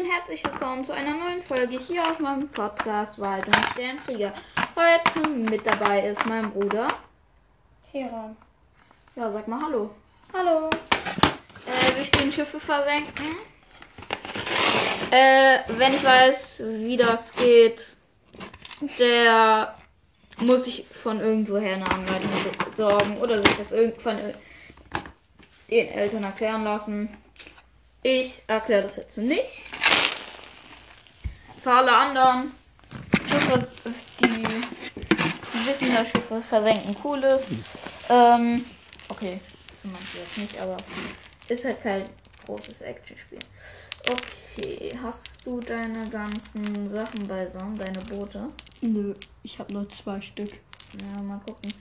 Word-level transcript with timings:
und 0.00 0.10
herzlich 0.10 0.42
willkommen 0.44 0.84
zu 0.84 0.94
einer 0.94 1.14
neuen 1.14 1.42
Folge 1.42 1.78
hier 1.78 2.02
auf 2.02 2.18
meinem 2.20 2.48
Podcast 2.48 3.18
Wald 3.18 3.46
und 3.46 3.56
Sternkrieger. 3.72 4.32
Heute 4.74 5.28
mit 5.28 5.66
dabei 5.66 6.08
ist 6.08 6.24
mein 6.24 6.50
Bruder. 6.50 6.88
Heran. 7.92 8.34
Ja, 9.14 9.30
sag 9.30 9.46
mal 9.46 9.60
Hallo. 9.62 9.90
Hallo. 10.32 10.70
Äh, 11.66 11.96
wir 11.96 12.04
spielen 12.04 12.32
Schiffe 12.32 12.58
versenken. 12.58 13.36
Äh, 15.10 15.58
wenn 15.76 15.92
ich 15.92 16.04
weiß, 16.04 16.62
wie 16.64 16.96
das 16.96 17.34
geht, 17.36 17.84
der 18.98 19.76
muss 20.38 20.66
ich 20.66 20.86
von 20.86 21.20
irgendwoher 21.20 21.74
eine 21.74 21.90
Anleitung 21.90 22.30
besorgen 22.70 23.18
oder 23.18 23.38
sich 23.38 23.56
das 23.58 23.74
von 23.98 24.16
den 24.16 24.34
Eltern 25.68 26.24
erklären 26.24 26.64
lassen. 26.64 27.10
Ich 28.02 28.42
erkläre 28.46 28.82
das 28.82 28.96
jetzt 28.96 29.18
nicht. 29.18 29.64
Für 31.62 31.72
alle 31.72 31.94
anderen, 31.94 32.52
Schiffe, 33.28 33.68
die 34.20 35.66
wissen, 35.66 35.94
dass 35.94 36.08
Schiffe 36.08 36.40
versenken 36.40 36.96
cool 37.04 37.22
ist. 37.22 37.48
Ähm, 38.08 38.64
okay, 39.08 39.40
für 39.82 39.88
manche 39.88 40.18
jetzt 40.18 40.38
nicht, 40.38 40.58
aber 40.58 40.76
ist 41.48 41.64
halt 41.64 41.82
kein 41.82 42.04
großes 42.46 42.80
Actionspiel. 42.82 43.38
Okay, 44.08 44.98
hast 45.02 45.26
du 45.44 45.60
deine 45.60 46.08
ganzen 46.08 46.88
Sachen 46.88 47.28
beisammen, 47.28 47.78
deine 47.78 48.00
Boote? 48.00 48.48
Nö, 48.80 49.14
ich 49.42 49.58
habe 49.58 49.74
nur 49.74 49.88
zwei 49.90 50.20
Stück. 50.22 50.52
Ja, 50.98 51.20
mal 51.22 51.40
gucken. 51.46 51.72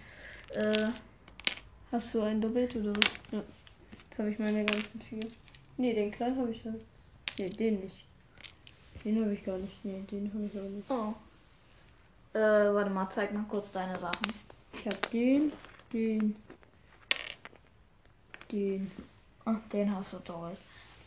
Äh, 0.53 0.89
Hast 1.91 2.13
du 2.13 2.21
ein 2.21 2.39
Doppelt 2.39 2.75
oder 2.75 2.91
was? 2.91 3.11
Ja. 3.31 3.41
Jetzt 4.09 4.19
habe 4.19 4.29
ich 4.29 4.37
meine 4.37 4.63
ganzen 4.63 5.01
vier. 5.01 5.21
Nee, 5.79 5.93
den 5.93 6.11
kleinen 6.11 6.37
habe 6.37 6.51
ich 6.51 6.61
ja. 6.65 6.73
Nee, 7.37 7.49
den 7.51 7.79
nicht. 7.79 7.95
Den 9.05 9.21
habe 9.21 9.33
ich 9.33 9.45
gar 9.45 9.57
nicht. 9.57 9.85
Nee, 9.85 10.03
den 10.11 10.29
habe 10.33 10.45
ich 10.45 10.59
auch 10.59 10.69
nicht. 10.69 10.91
oh. 10.91 11.13
Äh, 12.37 12.73
warte 12.73 12.89
mal, 12.89 13.09
zeig 13.09 13.33
mal 13.33 13.45
kurz 13.47 13.71
deine 13.71 13.97
Sachen. 13.97 14.33
Ich 14.73 14.85
habe 14.85 14.97
den, 15.13 15.53
den, 15.93 16.35
den. 18.51 18.91
Oh, 19.45 19.55
den 19.71 19.95
hast 19.95 20.11
du 20.11 20.17
durch. 20.17 20.57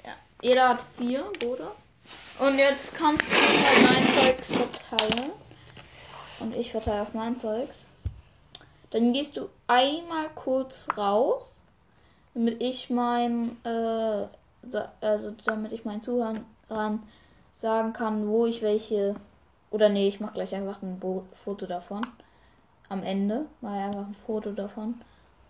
Ja. 0.06 0.14
Jeder 0.41 0.70
hat 0.70 0.83
vier 0.97 1.25
Boote. 1.39 1.69
Und 2.39 2.57
jetzt 2.57 2.95
kannst 2.95 3.29
du 3.29 3.34
halt 3.34 3.91
mein 3.91 4.25
Zeugs 4.25 4.53
verteilen. 4.53 5.33
Und 6.41 6.57
ich 6.57 6.73
verteile 6.73 7.03
auch 7.03 7.12
mein 7.12 7.36
Zeugs. 7.36 7.86
Dann 8.91 9.12
gehst 9.12 9.36
du 9.36 9.51
einmal 9.67 10.31
kurz 10.31 10.89
raus, 10.97 11.62
damit 12.33 12.62
ich 12.62 12.89
mein, 12.89 13.62
äh, 13.67 14.27
also 15.01 15.35
damit 15.45 15.73
ich 15.73 15.85
meinen 15.85 16.03
Zuhörern 16.03 16.45
sagen 17.57 17.93
kann, 17.93 18.29
wo 18.29 18.47
ich 18.47 18.63
welche. 18.63 19.15
Oder 19.71 19.89
nee, 19.89 20.09
ich 20.09 20.21
mache 20.21 20.35
gleich 20.35 20.55
einfach 20.55 20.83
ein 20.83 20.99
Bo 20.99 21.25
Foto 21.33 21.67
davon. 21.67 22.07
Am 22.89 23.03
Ende 23.03 23.47
mache 23.61 23.77
ich 23.77 23.83
einfach 23.85 24.07
ein 24.07 24.15
Foto 24.15 24.53
davon, 24.53 25.01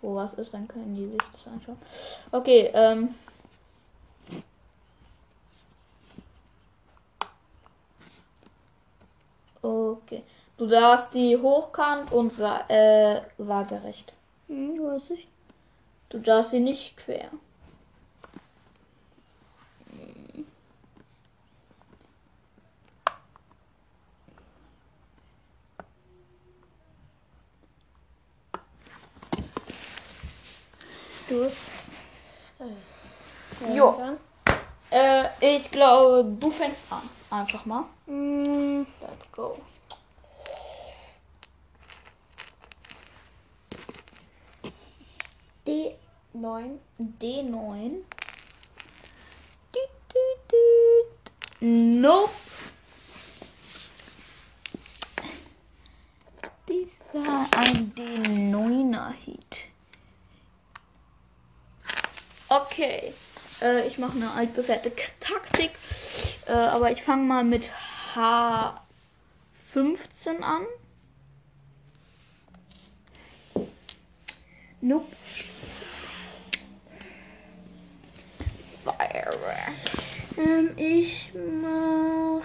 wo 0.00 0.14
was 0.14 0.34
ist, 0.34 0.54
dann 0.54 0.68
können 0.68 0.94
die 0.94 1.08
sich 1.08 1.30
das 1.32 1.48
anschauen. 1.48 1.78
Okay, 2.30 2.70
ähm. 2.74 3.14
Okay. 9.60 10.22
Du 10.56 10.66
darfst 10.66 11.14
die 11.14 11.36
hochkant 11.36 12.12
und 12.12 12.32
äh, 12.68 13.20
waagerecht. 13.38 14.12
Hm, 14.48 14.78
weiß 14.78 15.10
ich. 15.10 15.26
Du 16.08 16.18
darfst 16.18 16.50
sie 16.50 16.60
nicht 16.60 16.96
quer. 16.96 17.30
Du. 31.32 31.50
Jo. 33.74 34.18
Äh, 34.90 35.56
ich 35.56 35.70
glaube, 35.70 36.28
du 36.38 36.50
fängst 36.50 36.92
an. 36.92 37.08
Einfach 37.30 37.64
mal. 37.64 37.84
Hm, 38.04 38.86
Let's 39.00 39.32
go. 39.32 39.56
D9. 45.66 46.78
D9. 46.98 47.90
Düt, 49.74 49.90
düt, 50.12 50.52
düt. 50.52 51.32
Nope. 51.60 52.30
Dies 56.68 56.90
war 57.14 57.46
ein 57.56 57.94
D9er 57.96 59.12
Hit. 59.12 59.71
Okay. 62.52 63.14
Äh, 63.62 63.86
ich 63.86 63.96
mache 63.96 64.16
eine 64.16 64.30
altbewährte 64.30 64.92
Taktik. 65.20 65.70
Äh, 66.46 66.52
aber 66.52 66.90
ich 66.90 67.02
fange 67.02 67.22
mal 67.22 67.44
mit 67.44 67.70
H15 68.14 70.42
an. 70.42 70.66
Nope. 74.82 75.06
Fire. 78.84 79.38
Ähm, 80.36 80.72
ich 80.76 81.32
mach 81.34 82.44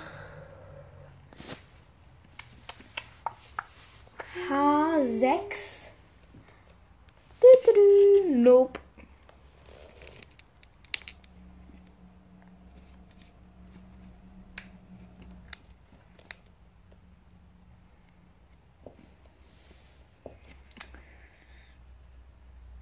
H6. 4.49 5.89
Du, 7.41 7.47
du, 7.65 7.73
du. 7.73 8.37
Nope. 8.37 8.79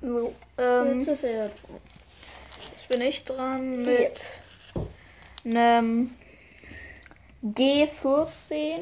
So, 0.06 0.36
ähm, 0.60 1.00
Jetzt 1.00 1.08
ist 1.08 1.24
er. 1.24 1.46
Jetzt 1.46 2.88
bin 2.90 3.02
ich 3.02 3.26
dran 3.26 3.84
mit 3.84 4.22
einem 5.44 6.16
G14. 7.44 8.82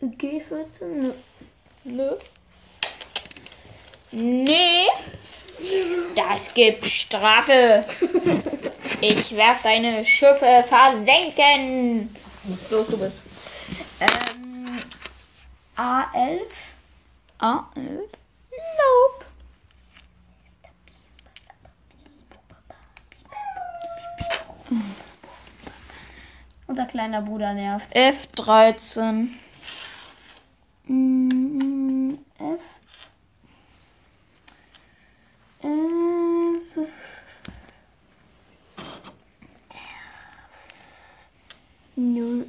G14? 0.00 1.12
Nö. 1.84 2.16
Nö. 4.10 4.46
Nee. 4.50 4.86
Das 6.16 6.54
gibt 6.54 6.86
Strafe. 6.86 7.84
Ich 9.02 9.36
werde 9.36 9.58
deine 9.64 10.04
Schiffe 10.06 10.64
versenken. 10.66 12.16
Los, 12.70 12.86
du 12.86 12.96
bist. 12.96 13.20
Ähm, 14.00 14.78
A11. 15.76 16.40
A11? 17.38 17.74
Nope. 17.76 19.24
Unser 26.74 26.86
kleiner 26.86 27.22
Bruder 27.22 27.54
nervt. 27.54 27.86
F13. 27.94 29.28
Mm, 30.88 32.18
F. 32.36 32.60
F. 35.62 36.88
Null. 41.94 42.44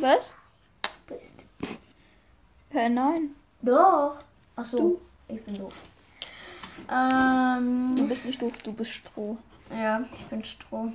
Was? 0.00 0.30
Hä, 2.72 2.88
nein. 2.88 3.35
Doch. 3.66 4.18
Achso, 4.54 4.78
du? 4.78 5.00
ich 5.26 5.42
bin 5.44 5.58
doof. 5.58 5.74
Ähm, 6.88 7.96
du 7.96 8.06
bist 8.06 8.24
nicht 8.24 8.40
doof, 8.40 8.56
du 8.62 8.72
bist 8.72 8.92
Stroh. 8.92 9.36
Ja, 9.70 10.04
ich 10.14 10.24
bin 10.26 10.44
Stroh. 10.44 10.92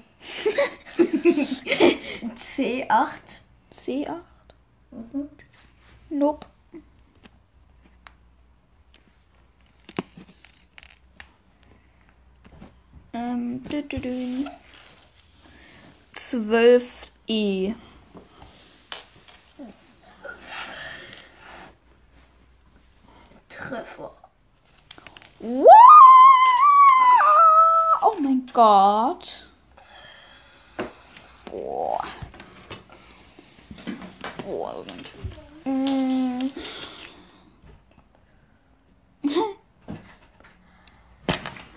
C8. 2.37 3.17
C8? 3.73 4.15
Mhm. 4.91 5.29
Nope. 6.09 6.47
Ähm, 13.13 13.61
12E. 16.15 17.75
Treffer. 23.71 24.11
Wow! 25.39 25.65
Oh 28.01 28.15
mein 28.19 28.45
Gott. 28.51 29.47
Boah. 31.45 32.03
Boah, 34.43 34.83
Mensch. 34.83 35.09
Mm. 35.63 36.51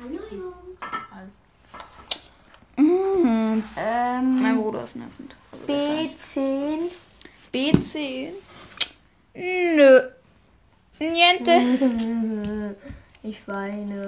Hallo 0.00 0.20
Jungs. 0.32 0.80
Mm. 2.76 3.62
Mein 4.42 4.56
Bruder 4.60 4.82
ist 4.82 4.96
nervend. 4.96 5.36
Also 5.52 5.64
der 5.66 5.76
Kleine. 5.76 6.10
B10. 6.12 6.90
B10. 7.52 8.32
Nö. 9.34 10.10
Niente. 11.44 12.76
Ich 13.26 13.48
weine. 13.48 14.06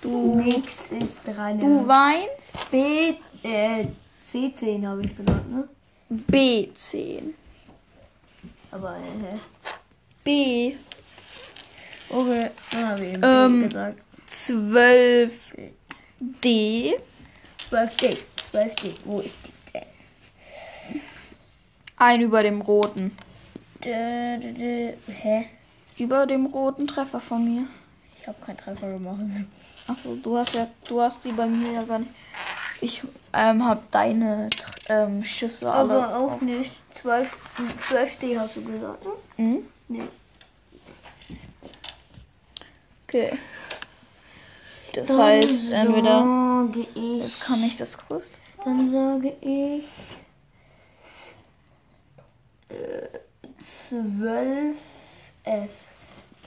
Du, 0.00 0.36
Nix 0.36 0.90
ist 0.90 1.18
dran. 1.26 1.58
du 1.60 1.86
weinst? 1.86 2.52
B, 2.70 3.14
äh, 3.42 3.86
C10 4.24 4.86
habe 4.86 5.02
ich 5.04 5.14
genannt, 5.14 5.50
ne? 5.50 5.68
B10. 6.32 7.34
Aber, 8.70 8.96
äh, 8.96 9.36
B. 10.24 10.76
okay, 12.08 12.50
dann 12.70 12.88
habe 12.88 13.04
ich 13.04 13.12
eben 13.14 13.22
Ähm. 13.22 13.68
Gesagt. 13.68 13.98
12. 14.26 15.54
D. 16.20 16.94
12D. 17.70 18.16
12D. 18.52 18.94
Wo 19.04 19.20
ist 19.20 19.34
die 19.44 19.52
denn? 19.74 21.00
Ein 21.98 22.22
über 22.22 22.42
dem 22.42 22.62
roten. 22.62 23.14
Dä, 23.84 24.38
dä, 24.38 24.52
dä. 24.52 24.94
Hä? 25.12 25.48
Über 25.98 26.26
dem 26.26 26.46
roten 26.46 26.86
Treffer 26.86 27.20
von 27.20 27.44
mir. 27.44 27.66
Ich 28.20 28.26
habe 28.26 28.38
keinen 28.44 28.56
Treffer 28.56 28.92
gemacht. 28.92 29.20
Achso, 29.88 30.14
du 30.16 30.36
hast 30.36 30.54
ja, 30.54 30.68
du 30.86 31.00
hast 31.00 31.24
die 31.24 31.32
bei 31.32 31.46
mir 31.46 31.72
ja 31.72 31.82
gar 31.82 31.98
nicht. 31.98 32.10
Ich 32.80 33.02
ähm, 33.32 33.64
hab 33.64 33.90
deine 33.90 34.48
ähm, 34.88 35.24
Schüsse 35.24 35.72
alle. 35.72 36.04
Aber 36.04 36.16
auch 36.16 36.40
nicht. 36.40 36.72
12, 37.00 37.28
12D 37.90 38.38
hast 38.38 38.56
du 38.56 38.62
gesagt, 38.62 39.04
ne? 39.04 39.10
Mhm. 39.36 39.58
Nee. 39.88 40.02
Okay. 43.06 43.38
Das 44.92 45.16
heißt, 45.16 45.72
entweder 45.72 46.20
sage 46.20 46.86
ich. 46.94 47.24
es 47.24 47.40
kann 47.40 47.60
nicht 47.60 47.80
das 47.80 47.96
größte. 47.98 48.38
Dann 48.64 48.90
sage 48.90 49.34
ich. 49.40 49.84
Äh, 52.68 53.08
12F. 53.90 55.68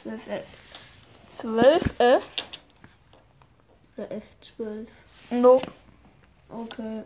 12F. 0.04 0.44
12F. 1.30 2.24
Oder 3.98 4.08
F12. 4.10 4.88
Nope. 5.32 5.72
Okay. 6.50 7.02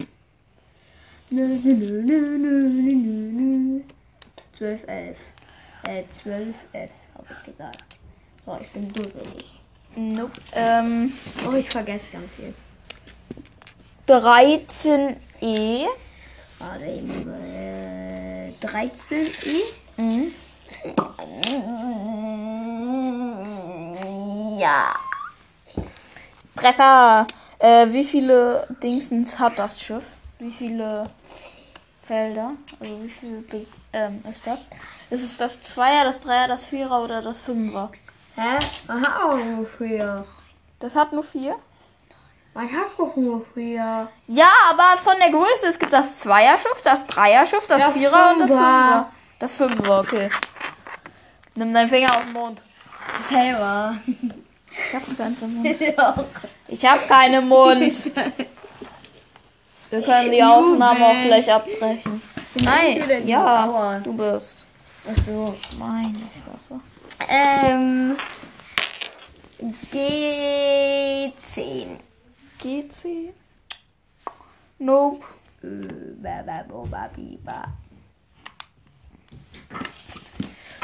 Nö, 1.29 1.47
nö, 1.47 1.73
nö, 1.73 2.01
nö, 2.01 2.37
nö, 2.37 2.69
nö, 2.69 3.31
nö. 3.31 3.81
12F. 4.59 5.15
Äh, 5.83 6.03
12F, 6.03 6.89
habe 7.15 7.27
ich 7.29 7.43
gesagt. 7.45 7.83
So, 8.45 8.57
ich 8.61 8.71
bin 8.71 8.93
dusselig. 8.93 9.45
Nope. 9.95 10.33
Ähm, 10.53 11.13
Oh, 11.47 11.53
ich 11.53 11.69
vergesse 11.69 12.11
ganz 12.11 12.33
viel. 12.33 12.53
13E. 14.07 15.87
Warte 16.59 16.85
eben. 16.85 17.33
Äh, 17.43 18.53
13E. 18.61 19.63
Mhm. 19.97 20.31
Ja. 24.57 24.95
Treffer. 26.55 27.27
Äh, 27.59 27.87
wie 27.91 28.03
viele 28.03 28.67
Dingsens 28.81 29.39
hat 29.39 29.57
das 29.59 29.81
Schiff? 29.81 30.05
Wie 30.39 30.51
viele 30.51 31.05
Felder? 32.03 32.51
Also 32.79 33.03
wie 33.03 33.09
viel 33.09 33.41
bis, 33.41 33.77
ähm, 33.93 34.21
ist 34.29 34.45
das? 34.45 34.69
Ist 35.09 35.23
es 35.23 35.37
das 35.37 35.61
Zweier, 35.61 36.03
das 36.03 36.21
Dreier, 36.21 36.47
das 36.47 36.67
Vierer 36.67 37.03
oder 37.03 37.21
das 37.21 37.41
Fünfer? 37.41 37.91
Hä? 38.35 38.57
Man 38.87 39.01
hat 39.05 39.21
auch 39.21 39.37
nur 39.37 39.65
vier. 39.65 40.25
Das 40.79 40.95
hat 40.95 41.11
nur 41.13 41.23
vier? 41.23 41.55
Man 42.53 42.67
hat 42.67 42.97
doch 42.97 43.15
nur 43.15 43.45
vier. 43.53 44.09
Ja, 44.27 44.51
aber 44.69 45.01
von 45.01 45.15
der 45.19 45.31
Größe, 45.31 45.67
es 45.67 45.79
gibt 45.79 45.91
das 45.93 46.17
Zweierschiff, 46.17 46.81
das 46.83 47.07
Dreierschiff, 47.07 47.67
das 47.67 47.81
Ja, 47.81 47.91
Vierer 47.91 48.31
und 48.33 48.39
das 48.39 48.49
Fünfer. 48.49 48.65
Fünfer. 48.65 49.11
Das 49.39 49.55
Fünfer, 49.55 49.99
okay. 49.99 50.29
Nimm 51.55 51.73
deinen 51.73 51.89
Finger 51.89 52.11
auf 52.11 52.23
den 52.23 52.33
Mund. 52.33 52.61
Selber. 53.29 53.95
Ich 54.77 54.93
hab 54.93 55.17
keinen 55.17 55.55
Mund. 55.55 55.67
Ich 55.81 55.99
auch. 55.99 56.25
Ich 56.67 56.85
hab 56.85 57.07
keinen 57.07 57.47
Mund. 57.47 58.11
Wir 59.89 60.01
können 60.01 60.31
die 60.31 60.43
Aufnahme 60.43 61.05
auch 61.05 61.21
gleich 61.23 61.51
abbrechen. 61.51 62.21
Nein, 62.55 63.27
ja, 63.27 63.99
du 64.03 64.13
bist. 64.13 64.65
Achso. 65.07 65.55
Meine 65.77 66.29
Fresse. 66.43 66.79
Ähm. 67.29 68.17
G10. 69.91 71.97
GC? 72.61 73.33
Nope. 74.79 75.25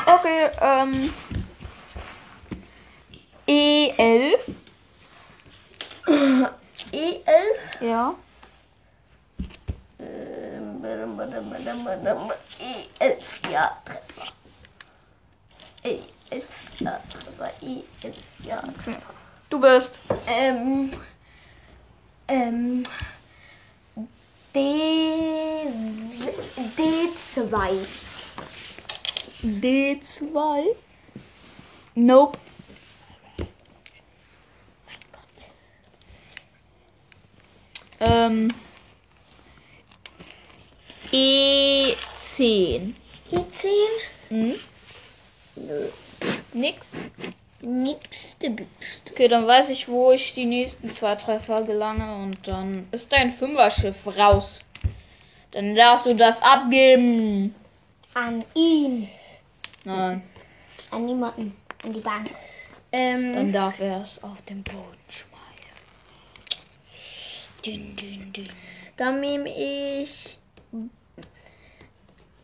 Okay, 0.05 0.49
ähm. 0.61 1.13
E 3.51 3.93
E11? 3.97 4.55
E11. 6.93 7.81
Ja. 7.81 8.15
Ähm, 9.99 10.81
badum, 10.81 11.17
badum, 11.17 11.49
badum, 11.49 11.83
badum. 11.83 12.31
E11, 12.59 13.51
ja, 13.51 13.77
Treffer. 13.83 14.31
E11, 15.83 16.43
ja, 16.79 17.01
Treffer. 17.09 17.51
E11, 17.61 18.13
ja, 18.45 18.61
Treffer. 18.61 19.01
Du 19.49 19.59
bist. 19.59 19.99
Ähm. 20.27 20.91
Ähm. 22.29 22.83
D. 24.55 25.67
D2. 26.77 27.85
D2? 29.43 30.75
Nope. 31.95 32.37
Ähm. 38.01 38.47
E10. 41.11 42.93
E10? 43.31 43.67
Hm? 44.29 44.53
Nö. 45.55 45.87
Nix? 46.53 46.95
Nix 47.61 48.35
gebüxt. 48.39 49.11
Okay, 49.11 49.27
dann 49.27 49.45
weiß 49.45 49.69
ich, 49.69 49.87
wo 49.87 50.11
ich 50.11 50.33
die 50.33 50.45
nächsten 50.45 50.91
zwei 50.91 51.15
Treffer 51.15 51.63
gelange 51.63 52.23
und 52.23 52.47
dann 52.47 52.87
ist 52.91 53.11
dein 53.11 53.31
Fünferschiff 53.31 54.07
raus. 54.17 54.59
Dann 55.51 55.75
darfst 55.75 56.05
du 56.05 56.15
das 56.15 56.41
abgeben. 56.41 57.53
An 58.13 58.43
ihn. 58.55 59.09
Nein, 59.83 60.23
An 60.89 61.05
niemanden. 61.05 61.55
An 61.83 61.93
die 61.93 61.99
Bank. 61.99 62.29
Ähm. 62.93 63.33
dann 63.33 63.53
darf 63.53 63.79
er 63.79 64.01
es 64.01 64.21
auf 64.23 64.41
den 64.49 64.63
Boden 64.63 64.97
schmeißen. 65.09 65.30
Dün, 67.63 67.95
dün, 67.97 68.33
dün. 68.33 68.47
Dann 68.97 69.21
nehme 69.21 69.49
ich 69.49 70.37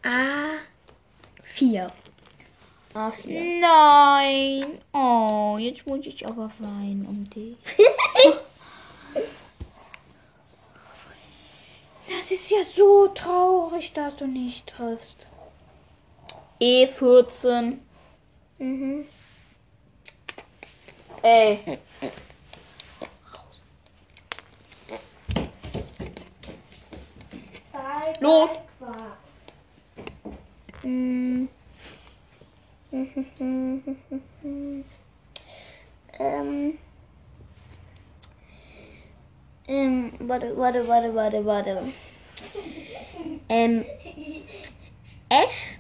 A4. 0.04 1.92
A4. 2.94 3.60
Nein. 3.60 4.78
Oh, 4.94 5.58
jetzt 5.60 5.88
muss 5.88 6.06
ich 6.06 6.28
aber 6.28 6.52
weinen 6.60 7.06
um 7.08 7.30
dich. 7.30 7.58
Das 12.10 12.32
ist 12.32 12.50
ja 12.50 12.64
so 12.76 13.08
traurig, 13.10 13.94
dass 13.94 14.16
du 14.16 14.28
nicht 14.28 14.68
triffst. 14.68 15.28
E14. 16.62 17.78
Mhm. 18.58 19.06
Ey. 21.22 21.80
Los. 28.20 28.50
Ähm. 36.20 36.78
Ähm, 39.68 40.12
warte, 40.20 40.58
warte, 40.58 40.88
warte, 40.88 41.16
warte, 41.16 41.46
warte. 41.46 41.82
Ähm. 43.50 43.86
F. 45.30 45.78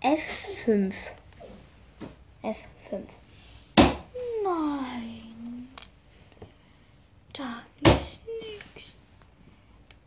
F5. 0.00 0.94
F5. 2.42 3.02
Nein. 4.44 5.68
Da 7.32 7.62
ist 7.80 8.20
nix. 8.40 8.92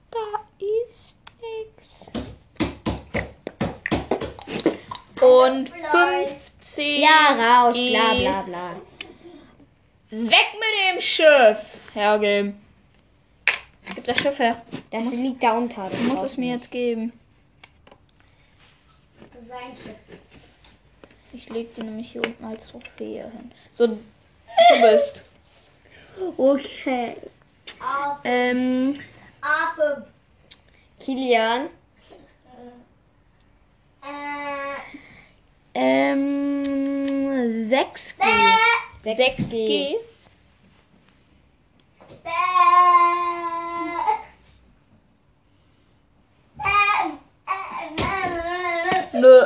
Da 0.09 0.45
ist 0.59 1.15
nix. 1.41 2.07
Und 5.31 5.69
15. 5.69 7.01
Ja, 7.01 7.63
raus, 7.63 7.73
bla 7.73 8.13
bla 8.13 8.41
bla. 8.41 8.75
Weg 10.09 10.29
mit 10.29 10.95
dem 10.95 11.01
Schiff. 11.01 11.77
Hergeben. 11.93 12.61
Gib 13.95 14.03
das 14.03 14.17
Schiff 14.17 14.39
her. 14.39 14.61
Das 14.91 15.09
liegt 15.11 15.41
da 15.41 15.53
unter. 15.53 15.89
Du 15.89 15.97
musst 16.03 16.23
es 16.23 16.37
mir 16.37 16.55
jetzt 16.55 16.69
geben. 16.69 17.13
Sein 19.47 19.75
Schiff. 19.75 19.95
Ich 21.33 21.49
leg 21.49 21.73
die 21.75 21.83
nämlich 21.83 22.11
hier 22.11 22.23
unten 22.25 22.43
als 22.43 22.67
Trophäe 22.67 23.23
hin. 23.23 23.51
So, 23.73 23.87
du 23.87 23.97
bist. 24.81 25.23
Okay. 26.35 27.15
Ähm, 28.25 28.93
A5. 29.41 30.03
Kilian. 30.99 31.67
Äh, 34.03 34.70
Ähm, 35.73 36.63
6G. 37.49 38.21
6G. 39.03 39.97
Nö. 49.13 49.45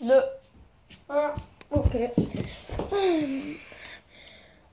Nö. 0.00 0.22
Okay. 1.70 2.10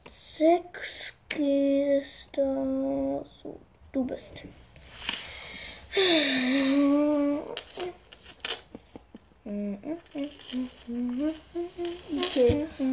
6G 0.07 1.97
ist 1.99 2.29
da. 2.33 2.43
So, 3.41 3.59
du 3.91 4.03
bist. 4.05 4.43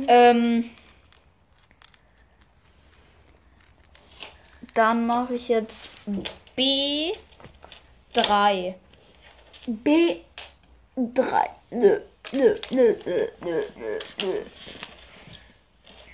Ähm. 0.07 0.71
Dann 4.75 5.07
mache 5.07 5.35
ich 5.35 5.49
jetzt 5.49 5.91
B3. 6.57 8.75
B3. 9.67 10.23
Nö, 11.71 12.01
nö, 12.33 12.57
nö, 12.71 12.95
nö, 13.05 13.29
nö, 13.41 13.63
nö, 13.77 13.99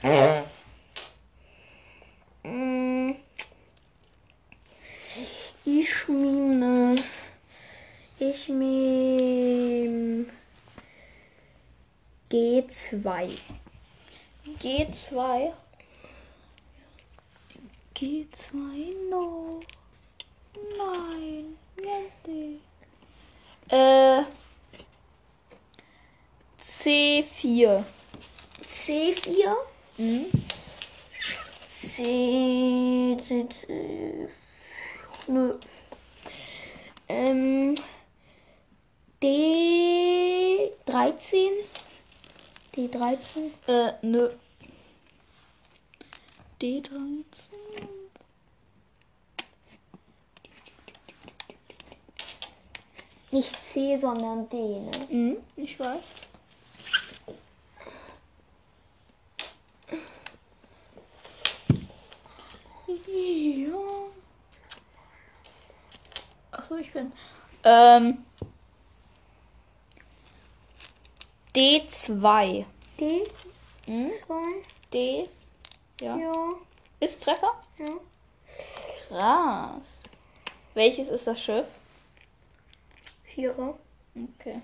nö. 0.02 0.42
Mm. 2.44 3.16
Ich 5.64 6.08
mime. 6.08 6.96
Ich 8.18 8.48
mime. 8.48 10.26
G2. 12.86 13.36
G2. 14.60 15.52
G2, 17.96 18.54
no. 19.10 19.60
Nein, 20.78 21.58
niente. 21.80 22.60
Äh. 23.68 24.22
C4. 26.60 27.84
C4. 28.64 29.56
Mhm. 29.98 30.26
C, 31.68 33.16
C, 33.26 33.48
C. 33.50 34.28
Nö. 35.26 35.58
Ähm. 37.08 37.74
D13. 39.20 40.76
D13. 42.76 43.52
Äh, 43.66 43.92
nö. 44.02 44.30
D13. 46.60 47.50
Nicht 53.30 53.62
C, 53.62 53.96
sondern 53.96 54.48
D, 54.48 54.56
ne? 54.56 54.90
Mhm, 55.10 55.36
ich 55.56 55.78
weiß. 55.80 56.04
Ja. 62.88 63.72
Achso, 66.50 66.76
ich 66.76 66.92
bin. 66.92 67.12
Ähm. 67.64 68.24
D2. 71.56 72.64
D, 73.00 73.24
Hm? 73.86 74.10
2. 74.26 74.34
D. 74.92 75.28
Ja. 76.00 76.16
Ja. 76.16 76.32
Ist 77.00 77.22
Treffer? 77.22 77.52
Ja. 77.78 77.86
Krass. 79.08 80.00
Welches 80.74 81.08
ist 81.08 81.26
das 81.26 81.40
Schiff? 81.40 81.66
Vierer. 83.24 83.74
Okay. 84.38 84.60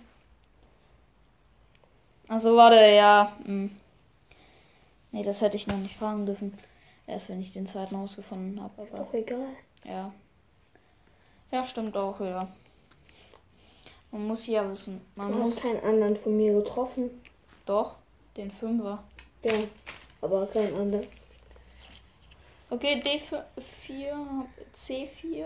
Also 2.29 2.57
warte, 2.57 2.77
ja. 2.77 3.37
Hm. 3.45 3.75
Nee, 5.13 5.23
das 5.23 5.41
hätte 5.41 5.57
ich 5.57 5.67
noch 5.67 5.77
nicht 5.77 5.97
fragen 5.97 6.27
dürfen. 6.27 6.57
Erst 7.07 7.29
wenn 7.29 7.41
ich 7.41 7.53
den 7.53 7.67
zweiten 7.67 7.95
rausgefunden 7.97 8.63
habe. 8.63 8.83
Aber 8.83 9.01
Auch 9.03 9.15
egal. 9.15 9.49
ja. 9.85 10.13
Ja, 11.51 11.65
stimmt 11.67 11.97
auch 11.97 12.19
wieder. 12.21 12.49
Man 14.13 14.27
muss 14.27 14.47
ja 14.47 14.69
wissen. 14.69 15.01
Man 15.17 15.33
Du 15.33 15.39
muss. 15.39 15.57
hast 15.57 15.63
keinen 15.63 15.83
anderen 15.83 16.17
von 16.17 16.37
mir 16.37 16.53
getroffen. 16.53 17.11
Doch, 17.65 17.97
den 18.37 18.51
Fünfer. 18.51 19.03
Ja. 19.43 19.53
Aber 20.21 20.47
keinen 20.47 20.77
anderen. 20.77 21.07
Okay, 22.69 23.03
D4, 23.05 23.43
C4, 24.75 25.45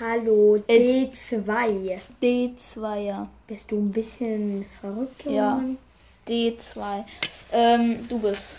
Hallo, 0.00 0.56
D2. 0.68 2.00
D2, 2.20 2.96
ja. 2.98 3.28
Bist 3.46 3.70
du 3.70 3.76
ein 3.78 3.92
bisschen 3.92 4.66
verrückt? 4.80 5.24
Ja. 5.24 5.54
Mann? 5.56 5.78
D2. 6.26 7.04
Ähm, 7.52 8.08
du 8.08 8.18
bist. 8.18 8.54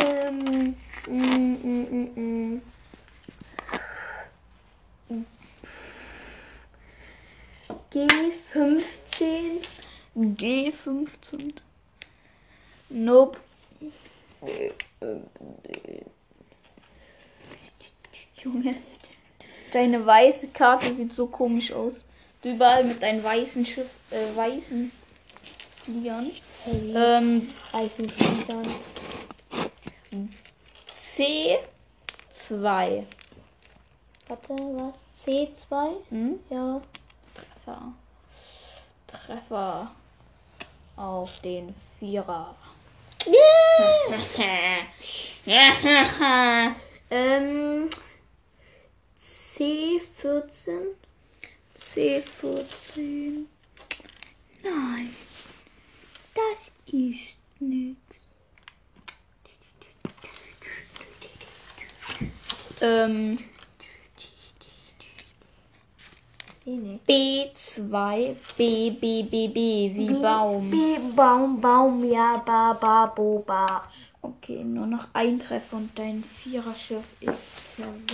Ähm, 0.00 0.74
mm, 1.06 1.56
mm, 1.62 2.10
mm, 2.14 2.62
G15. 7.92 9.62
G15. 10.16 11.52
Nope. 12.90 13.38
Junge, 18.42 18.74
deine 19.72 20.06
weiße 20.06 20.48
Karte 20.48 20.92
sieht 20.92 21.12
so 21.12 21.26
komisch 21.26 21.72
aus. 21.72 22.04
Du 22.42 22.50
überall 22.50 22.84
mit 22.84 23.02
deinen 23.02 23.22
weißen 23.22 23.66
Schiff, 23.66 23.90
äh, 24.10 24.36
weißen 24.36 24.92
Fliegern. 25.84 26.30
Ähm, 26.94 27.48
Eisenfliegern. 27.72 28.66
C2. 30.94 33.04
Warte, 34.28 34.50
was? 34.50 34.96
C2? 35.16 35.96
Hm? 36.10 36.38
Ja. 36.50 36.80
Treffer. 37.68 37.92
Treffer 39.06 39.94
auf 40.96 41.30
den 41.42 41.74
Vierer. 41.98 42.54
Ähm, 47.10 47.88
C14. 49.18 50.88
C14. 51.74 53.46
Nein, 54.62 55.16
das 56.34 56.70
ist 56.92 57.38
nix. 57.58 57.96
Ähm, 62.82 63.38
B2, 67.06 68.36
B, 68.56 68.90
B, 68.90 69.22
B, 69.22 69.48
B, 69.48 69.90
wie 69.94 70.12
Baum. 70.12 70.70
B, 70.70 70.98
Baum, 71.14 71.60
Baum, 71.60 72.04
ja, 72.04 72.36
ba, 72.44 72.74
ba, 72.74 73.06
bo, 73.06 73.42
ba. 73.46 73.84
Okay, 74.20 74.62
nur 74.64 74.86
noch 74.86 75.06
ein 75.14 75.38
Treffer 75.38 75.76
und 75.76 75.98
dein 75.98 76.22
Viererschiff 76.22 77.14
ist 77.20 77.32
verloren. 77.74 78.04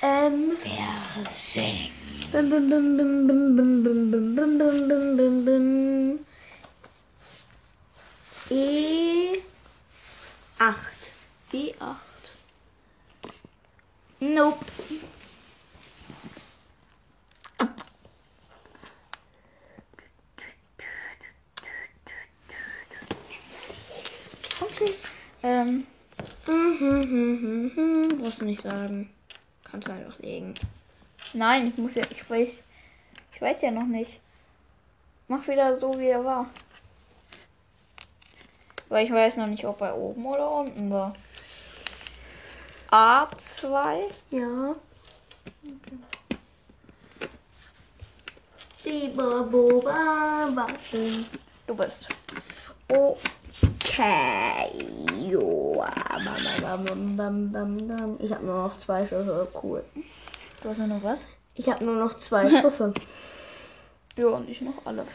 Ähm, 0.00 0.56
Versenkt. 0.58 1.92
Bim, 2.30 2.50
bim, 2.50 2.70
bim, 2.70 2.96
bim, 2.96 3.26
bim, 3.26 3.56
bim, 3.56 3.84
bim, 3.84 4.10
bim, 4.12 4.36
bim, 4.36 4.58
bim, 4.58 4.88
bim, 4.88 5.16
bim, 5.16 5.44
bim. 5.44 6.18
E. 8.50 9.42
8. 10.58 10.76
E8. 11.52 11.96
Nope. 14.20 14.64
Ähm. 25.42 25.86
Mhm, 26.46 28.18
Musst 28.18 28.40
du 28.40 28.44
nicht 28.44 28.62
sagen. 28.62 29.10
Kannst 29.64 29.88
du 29.88 29.92
einfach 29.92 30.18
legen. 30.18 30.54
Nein, 31.32 31.68
ich 31.68 31.78
muss 31.78 31.94
ja. 31.94 32.04
Ich 32.10 32.28
weiß. 32.28 32.62
Ich 33.34 33.40
weiß 33.40 33.62
ja 33.62 33.70
noch 33.70 33.86
nicht. 33.86 34.20
Mach 35.28 35.46
wieder 35.46 35.76
so, 35.76 35.98
wie 35.98 36.08
er 36.08 36.24
war. 36.24 36.46
Weil 38.88 39.04
ich 39.04 39.12
weiß 39.12 39.36
noch 39.36 39.46
nicht, 39.46 39.64
ob 39.66 39.80
er 39.82 39.96
oben 39.96 40.24
oder 40.24 40.50
unten 40.50 40.90
war. 40.90 41.14
A2. 42.90 44.04
Ja. 44.30 44.74
Lieber 48.84 49.42
Boba, 49.42 50.48
warten. 50.54 51.26
Du 51.66 51.74
bist. 51.74 52.08
Okay. 53.48 54.70
Joa. 55.30 55.90
Bam, 56.60 56.84
bam, 56.84 57.16
bam, 57.16 57.52
bam, 57.52 57.88
bam. 57.88 58.16
Ich 58.20 58.32
habe 58.32 58.44
nur 58.44 58.68
noch 58.68 58.78
zwei 58.78 59.06
Schiffe. 59.06 59.48
Cool. 59.62 59.84
Du 60.62 60.68
hast 60.68 60.78
ja 60.78 60.86
noch 60.86 61.02
was? 61.02 61.26
Ich 61.54 61.68
habe 61.68 61.84
nur 61.84 61.96
noch 61.96 62.18
zwei 62.18 62.48
Schiffe. 62.50 62.92
Ja, 64.16 64.26
und 64.26 64.48
ich 64.48 64.60
noch 64.60 64.84
alle. 64.84 65.06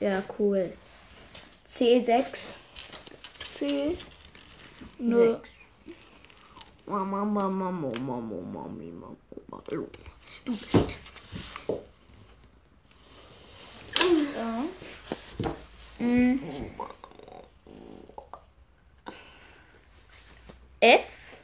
ja, 0.00 0.22
cool. 0.38 0.72
C6. 1.68 2.24
C. 3.44 3.96
Nö. 4.98 5.36
Mama, 6.86 7.24
Mama, 7.24 7.48
Mama, 7.48 7.92
Mama, 8.00 8.36
Mami, 8.52 8.92
Mama, 8.92 9.16
Mama. 9.48 9.62
Du 10.44 10.56
bist. 10.56 10.98
Ja. 14.36 14.64
Mm. 15.98 16.38
F. 20.82 21.36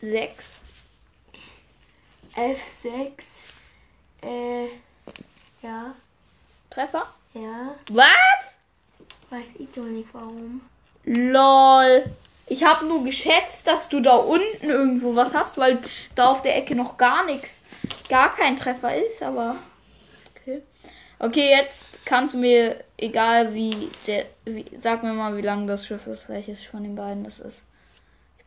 6. 0.00 0.64
F6. 2.34 3.10
Äh. 4.20 4.66
Ja. 5.62 5.94
Treffer. 6.70 7.06
Ja. 7.34 7.76
Was? 7.92 8.58
Weiß 9.30 9.44
ich 9.60 9.68
doch 9.70 9.84
nicht 9.84 10.08
warum. 10.12 10.60
Lol. 11.04 12.06
Ich 12.48 12.64
habe 12.64 12.84
nur 12.84 13.04
geschätzt, 13.04 13.68
dass 13.68 13.88
du 13.88 14.00
da 14.00 14.16
unten 14.16 14.70
irgendwo 14.70 15.14
was 15.14 15.32
hast, 15.32 15.56
weil 15.56 15.78
da 16.16 16.32
auf 16.32 16.42
der 16.42 16.56
Ecke 16.56 16.74
noch 16.74 16.96
gar 16.96 17.24
nichts, 17.26 17.62
gar 18.08 18.34
kein 18.34 18.56
Treffer 18.56 18.96
ist, 18.96 19.22
aber 19.22 19.54
okay. 20.34 20.62
Okay, 21.20 21.50
jetzt 21.50 22.04
kannst 22.04 22.34
du 22.34 22.38
mir, 22.38 22.82
egal 22.96 23.54
wie 23.54 23.88
der, 24.08 24.26
wie, 24.44 24.64
sag 24.80 25.04
mir 25.04 25.12
mal, 25.12 25.36
wie 25.36 25.42
lang 25.42 25.68
das 25.68 25.86
Schiff 25.86 26.08
ist, 26.08 26.28
welches 26.28 26.64
von 26.64 26.82
den 26.82 26.96
beiden 26.96 27.22
das 27.22 27.38
ist. 27.38 27.62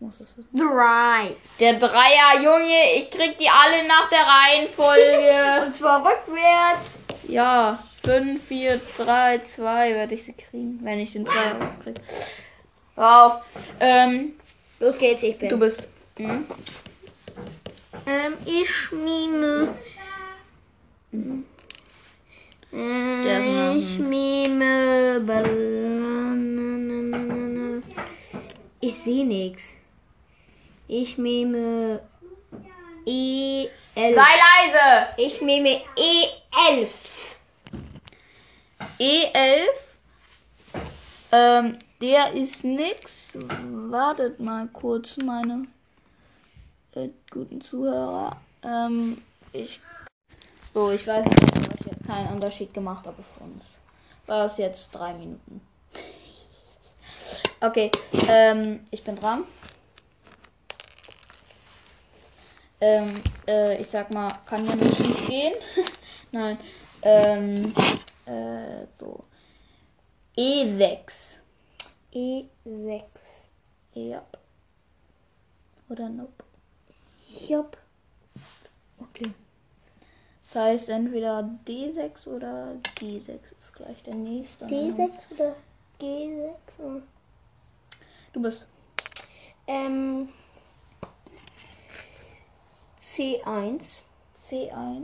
Muss 0.02 0.18
das 0.18 0.36
wissen. 0.36 0.58
Drei. 0.58 1.36
Der 1.60 1.74
Dreier, 1.76 2.42
Junge, 2.42 2.96
ich 2.98 3.10
krieg 3.12 3.38
die 3.38 3.48
alle 3.48 3.88
nach 3.88 4.10
der 4.10 4.26
Reihenfolge. 4.26 5.62
Und 5.68 5.76
zwar 5.78 6.04
rückwärts. 6.04 7.00
ja, 7.28 7.78
5, 8.04 8.44
4, 8.44 8.82
3, 8.98 9.38
2 9.40 9.94
werde 9.94 10.16
ich 10.16 10.24
sie 10.24 10.34
kriegen, 10.34 10.80
wenn 10.82 11.00
ich 11.00 11.14
den 11.14 11.26
Zweier 11.28 11.56
kriege. 11.84 12.02
Auf. 12.96 13.42
Ähm, 13.80 14.34
Los 14.80 14.98
geht's, 14.98 15.22
ich 15.22 15.38
bin. 15.38 15.50
du 15.50 15.58
bist. 15.60 15.88
Mhm. 16.18 16.48
Ähm, 18.08 18.34
ich 18.46 18.92
mime. 18.92 19.76
Der 22.74 23.40
ist 23.40 23.46
Äh, 23.46 23.52
noch 23.52 23.76
ich 23.76 24.00
mime. 24.00 25.22
Ich 28.80 28.96
sehe 28.96 29.26
nichts. 29.26 29.78
Ich 30.92 31.18
mime. 31.18 32.02
E11. 33.08 33.70
Sei 33.96 34.12
leise! 34.14 35.08
Ich 35.16 35.42
mime 35.42 35.82
E11. 35.96 36.90
E11. 39.00 39.68
Ähm, 41.32 41.80
der 42.02 42.34
ist 42.34 42.66
nix. 42.66 43.40
Wartet 43.90 44.42
mal 44.42 44.68
kurz, 44.68 45.16
meine 45.16 45.68
äh, 46.96 47.08
guten 47.30 47.62
Zuhörer. 47.62 48.36
Ähm, 48.62 49.22
ich. 49.54 49.80
So, 50.74 50.92
ich 50.92 51.08
weiß 51.08 51.24
nicht, 51.24 51.58
ob 51.58 51.80
ich 51.80 51.86
jetzt 51.86 52.06
keinen 52.06 52.34
Unterschied 52.34 52.74
gemacht 52.74 53.08
habe 53.08 53.24
für 53.24 53.46
uns. 53.46 53.76
War 54.26 54.44
das 54.44 54.58
jetzt 54.58 54.92
drei 54.92 55.14
Minuten? 55.14 55.62
Okay, 57.64 57.92
ähm, 58.28 58.80
ich 58.90 59.04
bin 59.04 59.16
dran. 59.16 59.44
Ähm, 62.82 63.22
äh, 63.48 63.80
ich 63.80 63.88
sag 63.90 64.12
mal, 64.12 64.32
kann 64.48 64.66
ja 64.66 64.76
nicht 64.76 65.28
gehen. 65.28 65.54
Nein. 66.32 66.58
Ähm, 67.04 67.74
äh, 68.26 68.88
so. 68.96 69.24
E6. 70.36 71.40
E6. 72.14 73.04
Ja. 73.94 74.26
Oder 75.90 76.10
nope. 76.10 76.44
Jupp. 77.48 77.78
Okay. 79.00 79.32
Das 80.42 80.56
heißt 80.56 80.90
entweder 80.90 81.48
D6 81.68 82.28
oder 82.28 82.76
D6 83.00 83.40
ist 83.60 83.74
gleich 83.76 84.02
der 84.04 84.16
nächste. 84.16 84.66
D6 84.66 85.12
oder 85.36 85.56
G6? 86.00 86.56
Hm. 86.78 87.04
Du 88.34 88.42
bist. 88.42 88.68
Ähm. 89.68 90.30
C1. 93.12 94.04
C1. 94.42 95.04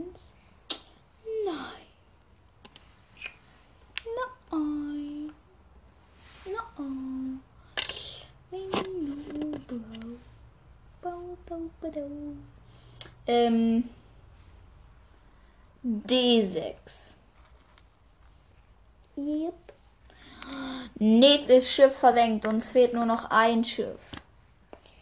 Nein. 1.44 1.84
Nein. 4.50 5.32
Nein. 6.46 7.40
Ähm. 13.26 13.90
D6. 15.84 17.14
Jupp. 19.16 19.54
Nächstes 20.94 21.70
Schiff 21.70 21.98
versenkt. 21.98 22.46
Uns 22.46 22.70
fehlt 22.70 22.94
nur 22.94 23.04
noch 23.04 23.26
ein 23.28 23.62
Schiff. 23.66 24.00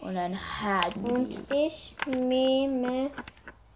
Und 0.07 0.15
dann 0.15 0.39
haben 0.63 1.05
Und 1.05 1.53
ich 1.53 1.97
nehme 2.07 3.11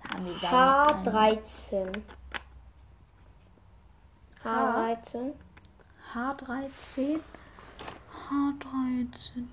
haben 0.08 0.26
wir 0.26 0.34
damit 0.40 1.08
ein- 1.08 1.40
H13. 1.42 2.02
H13. 4.44 5.32
H13. 6.14 7.20
H13. 8.30 9.48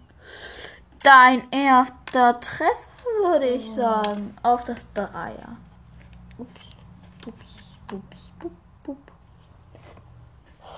Dein 1.01 1.49
erster 1.51 2.39
Treffer, 2.39 3.05
würde 3.23 3.47
ich 3.47 3.71
sagen. 3.71 4.37
Auf 4.43 4.63
das 4.63 4.91
Dreier. 4.93 5.57
Ups, 6.37 6.61
ups, 7.25 7.63
ups. 7.91 8.26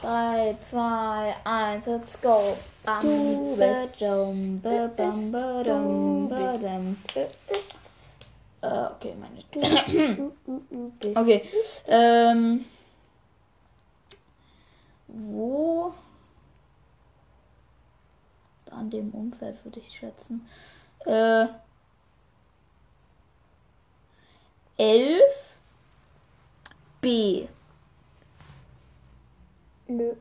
3, 0.01 0.57
2, 0.61 1.35
1, 1.43 1.87
let's 1.87 2.21
go. 2.21 2.57
Bam, 2.83 3.01
Du 3.03 3.55
bist- 3.57 3.99
badum, 3.99 4.59
bist- 4.61 5.31
badum, 5.31 6.29
du 6.29 6.35
bist- 6.35 6.63
badum. 6.63 6.97
Ist. 7.49 7.75
Äh, 8.61 8.85
okay, 8.93 9.15
meine 9.19 9.43
Du, 9.51 9.59
du, 10.15 10.31
du, 10.45 10.61
du 10.69 10.91
bist. 10.99 11.17
Okay. 11.17 11.49
Ähm. 11.87 12.65
Wo? 15.07 15.93
An 18.71 18.89
dem 18.89 19.11
Umfeld 19.11 19.63
würde 19.65 19.79
ich 19.79 19.97
schätzen. 19.97 20.47
Äh. 21.05 21.47
Elf. 24.77 25.53
B. 27.01 27.47
Nö. 29.89 30.13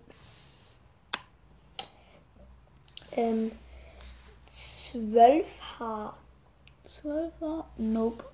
Ähm, 3.13 3.53
12H. 4.51 6.15
12H? 6.87 7.65
Nope. 7.77 8.25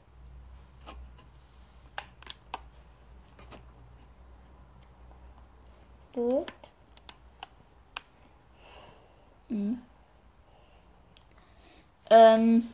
Boot. 6.13 6.53
Mhm. 9.49 9.83
Ähm. 12.11 12.73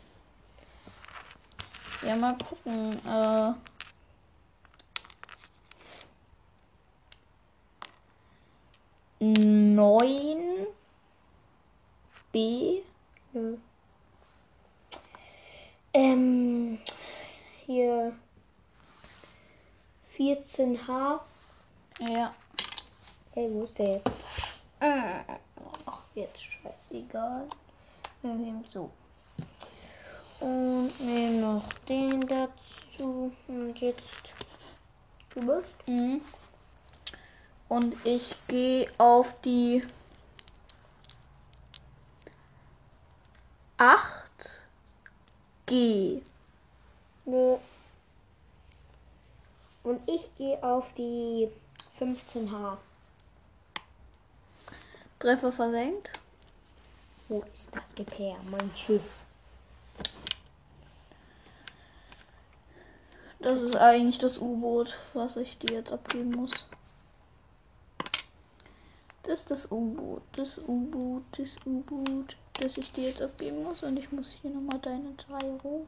Ja, 2.03 2.15
mal 2.15 2.37
gucken. 2.37 3.01
Äh. 3.07 3.70
Neun 9.23 10.67
B. 12.33 12.81
Nö. 13.35 13.59
Ähm, 15.93 16.79
hier 17.67 18.17
14H. 20.17 21.21
Ja. 22.09 22.35
Hey, 23.33 23.51
wo 23.53 23.65
ist 23.65 23.79
der 23.79 23.97
jetzt? 23.97 24.11
Ach, 24.81 26.03
jetzt 26.15 26.41
scheißegal. 26.43 27.47
Wir 28.23 28.35
nehmen 28.35 28.65
so. 28.73 28.91
Und 30.41 30.99
nehmen 30.99 31.43
noch 31.43 31.71
den 31.87 32.27
dazu. 32.27 33.31
Und 33.49 33.79
jetzt. 33.83 34.03
Du 35.35 35.41
bist? 35.41 35.87
Mhm. 35.87 36.23
Und 37.71 37.95
ich 38.05 38.35
gehe 38.49 38.91
auf 38.99 39.33
die 39.43 39.87
8 43.79 44.67
G. 45.67 46.21
Nö. 47.25 47.59
Und 49.85 50.03
ich 50.09 50.35
gehe 50.35 50.61
auf 50.65 50.93
die 50.95 51.49
15H. 52.01 52.77
Treffer 55.21 55.53
versenkt. 55.53 56.19
Wo 57.29 57.45
ist 57.53 57.69
das 57.71 57.85
Gepäck? 57.95 58.35
Mein 58.51 58.73
Schiff. 58.77 59.25
Das 63.39 63.63
ist 63.63 63.77
eigentlich 63.77 64.19
das 64.19 64.39
U-Boot, 64.39 64.99
was 65.15 65.37
ich 65.37 65.57
dir 65.59 65.77
jetzt 65.77 65.93
abgeben 65.93 66.33
muss. 66.33 66.67
Das 69.23 69.41
ist 69.41 69.51
das 69.51 69.71
U-Boot, 69.71 70.23
das 70.33 70.59
U-Boot, 70.59 71.23
das 71.33 71.57
U-Boot, 71.67 72.37
das 72.55 72.79
ich 72.79 72.93
dir 72.93 73.09
jetzt 73.09 73.23
abgeben 73.23 73.63
muss. 73.63 73.83
Und 73.83 73.99
ich 73.99 74.11
muss 74.13 74.37
hier 74.41 74.51
nochmal 74.51 74.79
deine 74.81 75.13
drei 75.15 75.47
roh. 75.63 75.87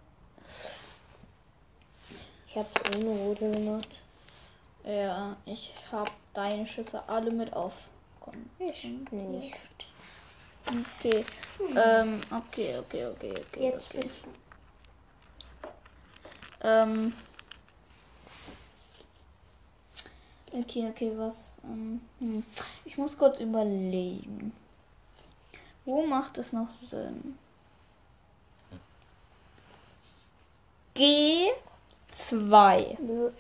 Ich 2.49 2.57
hab's 2.57 2.97
ohne 2.97 3.11
rote 3.11 3.51
gemacht. 3.51 3.89
Ja, 4.85 5.37
ich 5.47 5.73
habe 5.91 6.11
deine 6.35 6.67
Schüsse 6.67 7.09
alle 7.09 7.31
mit 7.31 7.53
auf. 7.53 7.73
Komm, 8.21 8.51
Ich 8.59 8.85
nicht. 9.11 9.57
Okay. 10.67 11.25
Ähm, 11.75 12.21
okay, 12.31 12.79
okay, 12.79 13.07
okay, 13.07 13.35
okay. 13.49 13.65
Jetzt 13.73 13.95
okay. 13.95 14.11
Ähm. 16.63 17.13
Okay, 20.53 20.89
okay, 20.89 21.13
was. 21.17 21.61
Ähm, 21.65 22.03
hm. 22.19 22.45
Ich 22.85 22.99
muss 22.99 23.17
kurz 23.17 23.41
überlegen. 23.41 24.53
Wo 25.87 26.07
macht 26.07 26.37
es 26.37 26.53
noch 26.53 26.71
Sinn? 26.71 27.39
G2. 30.95 32.99
Nö. 33.01 33.31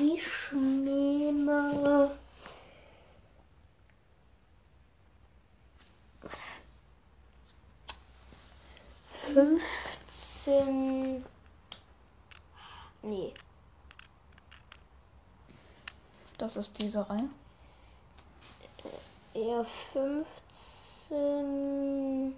Ich 0.00 0.52
nehme. 0.52 2.10
Fünfzehn. 9.08 11.24
Nee. 13.02 13.32
Das 16.38 16.56
ist 16.56 16.78
diese 16.78 17.08
Reihe. 17.08 17.28
Eher 19.32 19.64
15. 19.92 22.36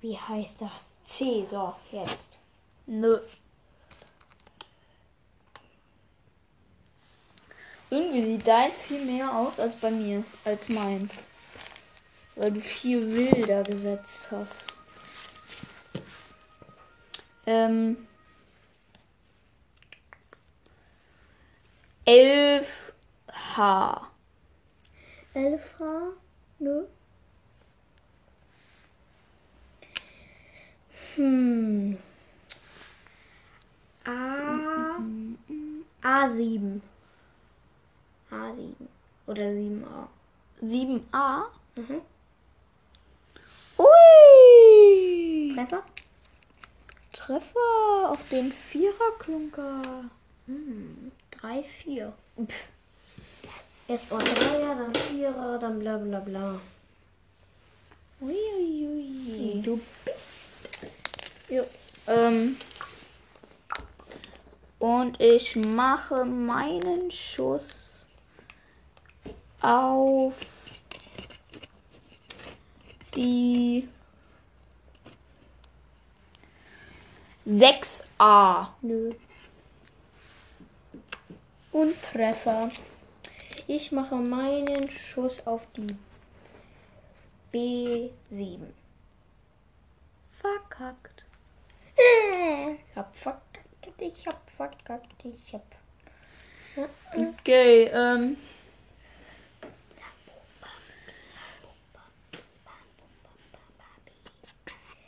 Wie 0.00 0.18
heißt 0.18 0.62
das? 0.62 0.88
C. 1.04 1.44
So, 1.44 1.74
jetzt. 1.92 2.40
Nö. 2.86 3.20
Irgendwie 7.90 8.22
sieht 8.22 8.46
deins 8.46 8.74
viel 8.74 9.04
mehr 9.04 9.36
aus 9.36 9.58
als 9.58 9.74
bei 9.76 9.90
mir, 9.90 10.22
als 10.44 10.68
meins. 10.68 11.22
Weil 12.36 12.52
du 12.52 12.60
viel 12.60 13.12
wilder 13.12 13.64
gesetzt 13.64 14.28
hast. 14.30 14.68
Ähm. 17.46 18.06
11 22.10 22.92
H. 23.28 24.10
11 25.32 25.60
H. 25.78 26.12
Nö. 26.58 26.84
Hm. 31.14 31.96
A. 34.04 34.98
A7. 36.02 36.80
A7. 38.32 38.74
Oder 39.28 39.44
7a. 39.44 40.08
7a. 40.62 41.44
Mhm. 41.76 42.00
Ui! 43.78 45.54
Treffer? 45.54 45.84
Treffer 47.12 48.10
auf 48.10 48.28
den 48.30 48.50
Viererklunker. 48.50 50.10
Hm. 50.46 51.12
3, 51.40 51.64
4. 51.84 52.12
Pff. 52.46 52.68
Erst 53.88 54.10
mal 54.10 54.22
3er, 54.22 54.74
dann 54.76 54.92
4er, 54.92 55.58
dann 55.58 55.78
bla 55.78 55.96
bla 55.96 56.20
bla. 56.20 56.60
Uiuiui. 58.20 59.62
Du 59.62 59.80
bist. 60.04 60.50
Jo. 61.48 61.66
Ähm. 62.06 62.56
Und 64.78 65.20
ich 65.20 65.56
mache 65.56 66.24
meinen 66.24 67.10
Schuss 67.10 68.06
auf 69.60 70.34
die 73.14 73.88
6a. 77.46 78.68
Nö. 78.82 79.12
Und 81.72 81.94
Treffer. 82.02 82.70
Ich 83.66 83.92
mache 83.92 84.16
meinen 84.16 84.90
Schuss 84.90 85.46
auf 85.46 85.66
die 85.76 85.86
B7. 87.52 88.58
Verkackt. 90.40 91.24
Äh, 91.96 92.72
Ich 92.72 92.96
hab 92.96 93.16
verkackt, 93.16 94.00
ich 94.00 94.26
hab 94.26 94.50
verkackt, 94.56 95.24
ich 95.24 95.54
hab. 95.54 95.64
Okay, 97.14 97.84
ähm. 97.92 98.36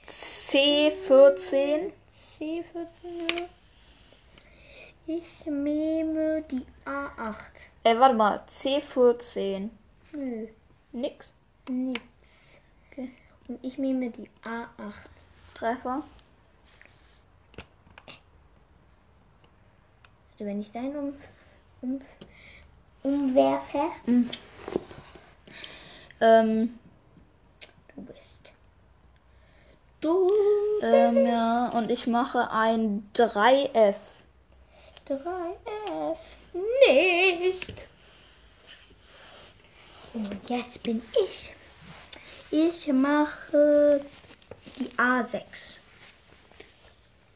C14. 0.07 1.93
C14. 2.13 3.49
Ich 5.07 5.47
nehme 5.47 6.43
die 6.43 6.65
A8. 6.85 7.35
Äh, 7.85 7.99
warte 7.99 8.15
mal. 8.15 8.41
C14. 8.49 9.69
Nö, 10.13 10.47
Nix. 10.93 11.33
nix. 11.69 12.01
Okay. 12.91 13.11
Und 13.49 13.65
ich 13.65 13.79
nehme 13.79 14.11
die 14.11 14.29
A8. 14.45 14.93
Treffer. 15.55 16.03
Also 20.33 20.45
wenn 20.51 20.61
ich 20.61 20.71
deinen 20.73 20.97
um, 20.97 21.15
ums, 21.83 22.07
umwerfe, 23.03 23.91
Ähm, 26.21 26.79
du 27.95 28.03
bist. 28.03 28.53
Du 30.01 30.31
ähm, 30.83 31.27
ja, 31.27 31.69
und 31.71 31.91
ich 31.91 32.07
mache 32.07 32.51
ein 32.51 33.09
3F. 33.15 33.97
3F 35.07 36.17
nicht. 36.89 37.89
Und 40.15 40.49
jetzt 40.49 40.83
bin 40.83 41.03
ich. 41.25 41.55
Ich 42.51 42.87
mache 42.89 44.01
die 44.79 44.89
A6. 44.97 45.79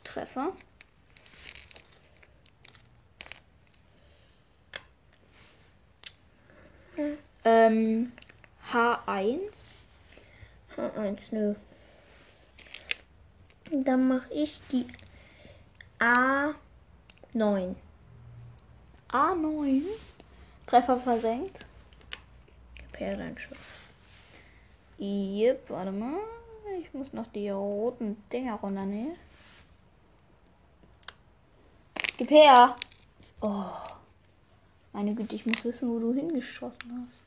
Treffer. 0.04 0.52
Ähm, 7.44 8.12
H1. 8.72 9.74
H1, 10.76 11.34
nö. 11.34 11.54
Dann 13.70 14.08
mache 14.08 14.32
ich 14.32 14.60
die 14.70 14.86
A9. 17.36 17.74
A9. 19.10 19.82
Treffer 20.66 20.96
versenkt. 20.96 21.66
Gib 22.78 22.98
her 22.98 23.16
dein 23.16 23.36
Schiff. 23.36 23.58
Jep, 24.96 25.68
warte 25.68 25.92
mal. 25.92 26.18
Ich 26.80 26.94
muss 26.94 27.12
noch 27.12 27.26
die 27.26 27.50
roten 27.50 28.16
Dinger 28.32 28.54
runternehmen. 28.54 29.16
Gib 32.16 32.30
her. 32.30 32.76
Oh. 33.42 33.66
Meine 34.94 35.14
Güte, 35.14 35.36
ich 35.36 35.44
muss 35.44 35.62
wissen, 35.62 35.90
wo 35.90 35.98
du 35.98 36.14
hingeschossen 36.14 37.06
hast. 37.06 37.22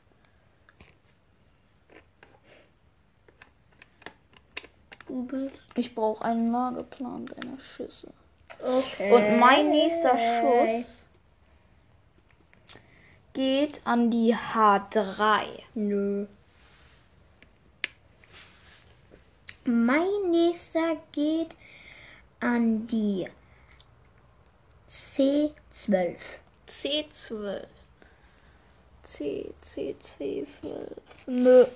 Du 5.06 5.24
bist. 5.24 5.68
Ich 5.76 5.94
brauche 5.94 6.24
einen 6.24 6.50
Lageplan 6.50 7.26
deiner 7.26 7.60
Schüsse. 7.60 8.12
Okay. 8.62 9.12
Und 9.12 9.38
mein 9.38 9.70
nächster 9.70 10.16
Schuss 10.18 11.06
geht 13.32 13.80
an 13.84 14.10
die 14.10 14.34
H3. 14.34 15.62
Nö. 15.74 16.26
Mein 19.64 20.30
nächster 20.30 20.96
geht 21.12 21.56
an 22.40 22.86
die 22.86 23.28
C12. 24.90 26.16
C12. 26.68 27.66
C, 29.02 29.54
C, 29.60 29.96
C12. 30.00 30.46
Nö. 31.26 31.66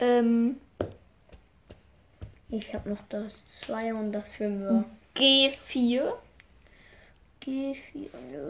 Ähm, 0.00 0.56
Ich 2.50 2.72
habe 2.74 2.88
noch 2.88 3.02
das 3.08 3.34
2 3.60 3.92
und 3.94 4.12
das 4.12 4.34
5. 4.36 4.84
G4. 5.14 6.14
G4. 7.42 8.08
Nö. 8.30 8.48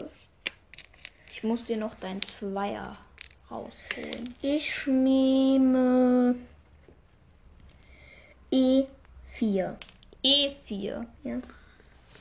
Ich 1.31 1.43
muss 1.43 1.65
dir 1.65 1.77
noch 1.77 1.95
dein 1.95 2.21
Zweier 2.21 2.97
rausholen. 3.51 4.35
Ich 4.41 4.87
nehme 4.87 6.35
E4. 8.51 9.75
E4. 10.23 11.05
Ja. 11.23 11.39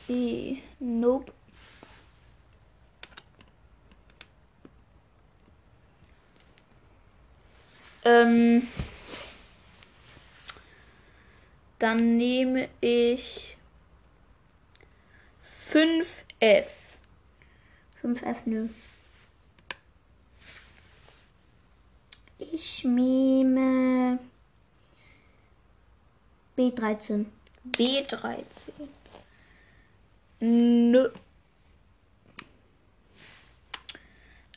E. 0.09 0.57
Nope. 0.81 1.33
Ähm, 8.05 8.67
dann 11.79 12.17
nehme 12.17 12.69
ich 12.81 13.57
5F. 15.71 16.67
5F, 18.03 18.37
nö. 18.47 18.69
Ich 22.39 22.85
nehme 22.85 24.19
B13. 26.57 27.27
B13. 27.77 28.71
Nö. 30.41 31.11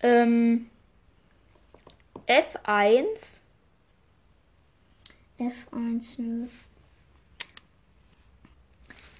Ähm, 0.01 0.69
F1. 2.27 3.41
F1, 5.39 6.21
nö. 6.21 6.47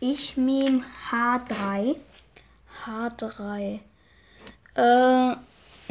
Ich 0.03 0.35
nehme 0.35 0.83
H3. 1.11 1.95
H3. 2.83 3.79
Äh, 4.73 5.35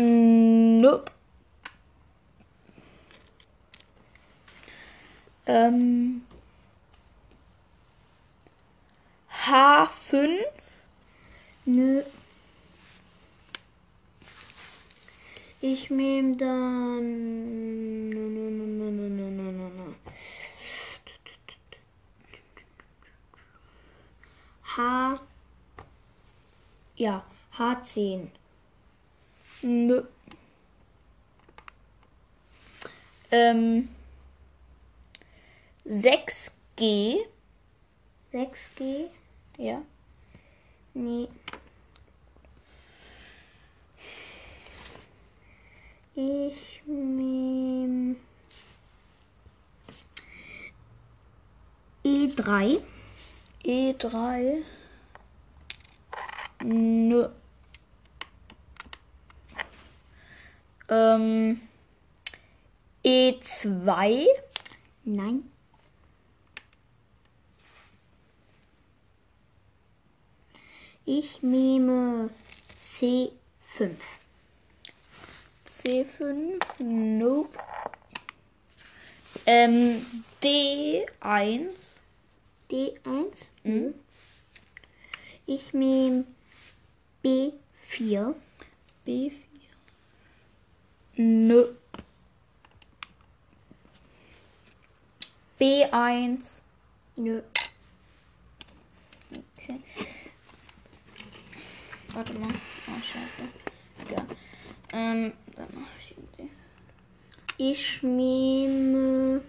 nope. 0.02 1.12
Ähm, 5.46 6.22
H5. 9.46 10.28
Nö. 11.66 12.02
Ich 15.60 15.88
nehme 15.88 16.36
dann. 16.36 17.60
H. 24.76 25.20
Ja, 26.96 27.24
H10. 27.56 28.28
Nö. 29.62 30.04
Ähm, 33.30 33.88
6G. 35.86 37.26
6G. 38.32 39.08
Ja. 39.56 39.82
Nee. 40.94 41.28
Ich 46.14 46.82
nehme 46.86 48.16
E3. 52.04 52.80
E3. 53.64 54.62
Nö. 56.62 57.28
Ähm, 60.88 61.60
E2. 63.04 64.26
Nein. 65.04 65.50
Ich 71.04 71.42
nehme 71.42 72.30
C5. 72.80 73.32
C5. 75.66 76.60
Nope. 76.78 77.58
Ähm, 79.46 80.06
D1. 80.42 81.89
D1. 82.70 83.48
Mhm. 83.64 83.94
Ich 85.46 85.72
nehme 85.72 86.24
B4. 87.24 88.34
B4. 89.06 89.32
Nö. 91.16 91.74
B1. 95.58 96.62
Nö. 97.16 97.42
Okay. 99.58 99.80
Warte 102.14 102.32
mal. 102.34 102.48
Oh, 102.48 103.02
scheiße. 103.02 104.14
Ja. 104.14 104.26
Ähm, 104.92 105.32
dann 105.56 105.68
mach 105.74 105.88
ich 105.98 106.14
die. 106.38 106.50
Ich 107.62 108.02
nehme 108.02 109.42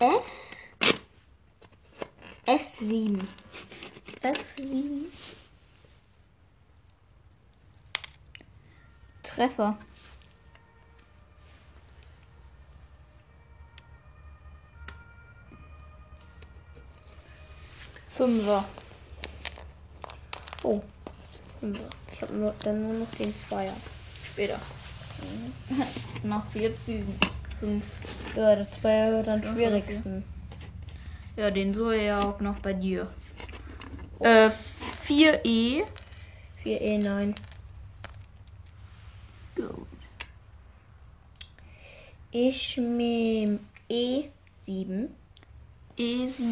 F 0.00 0.24
F7. 2.44 3.26
F7. 4.20 5.06
Treffer. 9.34 9.76
Fünfer. 18.10 18.64
Oh. 20.62 20.80
Fünfer. 21.58 21.82
Ich 22.12 22.22
habe 22.22 22.32
nur, 22.34 22.54
dann 22.62 22.82
nur 22.82 22.92
noch 22.92 23.10
den 23.16 23.34
Zweier. 23.34 23.74
Später. 24.22 24.60
Nach 26.22 26.46
vier 26.46 26.76
Zügen. 26.84 27.18
Fünf. 27.58 27.84
Ja, 28.36 28.56
wird 28.56 29.28
am 29.28 29.42
Ja, 29.42 29.52
schwierigsten. 29.52 30.24
Ja, 31.36 31.50
den 31.50 31.74
soll 31.74 31.96
ja 31.96 32.20
auch 32.20 32.38
noch 32.40 32.60
bei 32.60 32.72
dir. 32.72 33.08
Äh, 34.20 34.50
4E. 35.08 35.84
4E, 36.64 37.02
nein. 37.02 37.34
Ich 42.36 42.76
nehme 42.78 43.60
E7. 43.88 45.08
E7. 45.96 46.44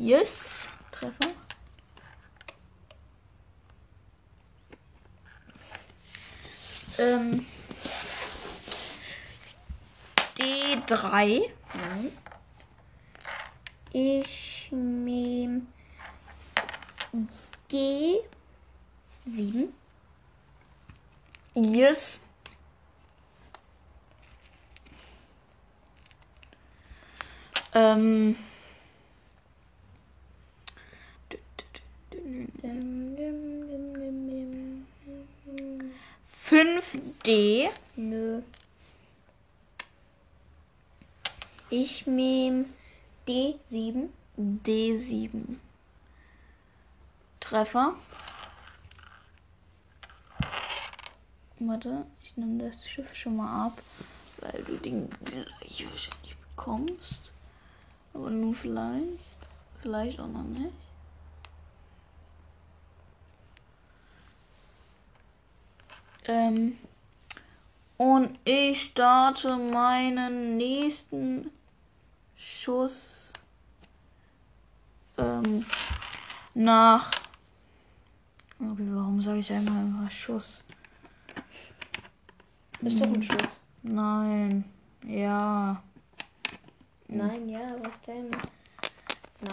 Yes. 0.00 0.68
Treffer. 0.90 1.30
Ähm. 6.98 7.46
D3. 10.36 11.48
Nein. 11.74 12.10
Ich 13.92 14.68
nehme 14.72 15.62
G7. 17.70 19.68
Yes. 21.54 22.20
Ähm. 27.74 28.36
Dim. 32.62 32.86
5D. 36.54 37.70
Nö. 37.96 38.42
Ich 41.70 42.06
nehme 42.06 42.66
D7. 43.26 44.08
D7. 44.38 45.56
Treffer. 47.40 47.94
Warte, 51.58 52.06
ich 52.22 52.36
nehme 52.36 52.62
das 52.64 52.86
Schiff 52.86 53.14
schon 53.14 53.36
mal 53.36 53.66
ab, 53.66 53.82
weil 54.38 54.62
du 54.64 54.76
den 54.76 55.08
gleich 55.24 55.86
wahrscheinlich 55.88 56.36
bekommst. 56.36 57.33
Aber 58.14 58.30
nur 58.30 58.54
vielleicht. 58.54 59.48
Vielleicht 59.82 60.18
auch 60.20 60.28
noch 60.28 60.44
nicht. 60.44 60.72
Ähm, 66.26 66.78
und 67.98 68.38
ich 68.44 68.82
starte 68.82 69.56
meinen 69.56 70.56
nächsten 70.56 71.50
Schuss 72.36 73.32
ähm, 75.18 75.66
nach. 76.54 77.10
Okay, 78.58 78.86
warum 78.90 79.20
sage 79.20 79.40
ich 79.40 79.52
einmal 79.52 79.82
immer 79.82 80.08
Schuss? 80.08 80.64
Ist 82.80 83.00
doch 83.00 83.06
ein 83.06 83.22
Schuss. 83.22 83.60
Nein. 83.82 84.64
Ja. 85.06 85.82
Nein, 87.08 87.48
ja, 87.48 87.66
was 87.82 88.00
denn? 88.06 88.30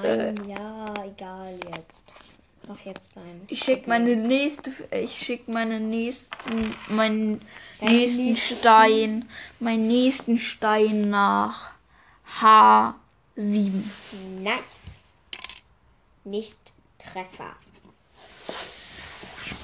Nein, 0.01 0.35
ja, 0.47 0.93
egal 1.03 1.59
jetzt. 1.75 2.05
Mach 2.67 2.79
jetzt 2.85 3.15
deinen. 3.15 3.45
Ich 3.47 3.63
schicke 3.63 3.89
meine 3.89 4.15
nächste. 4.15 4.71
Ich 4.91 5.17
schicke 5.17 5.51
meine 5.51 5.79
nächsten. 5.79 6.75
Meinen 6.89 7.41
Deine 7.79 7.91
nächsten 7.91 8.25
nächste 8.25 8.55
Stein. 8.55 9.29
Meinen 9.59 9.87
nächsten 9.87 10.37
Stein 10.37 11.09
nach 11.09 11.71
H7. 12.39 12.93
Nein. 14.41 14.59
Nicht 16.23 16.57
Treffer. 16.99 17.55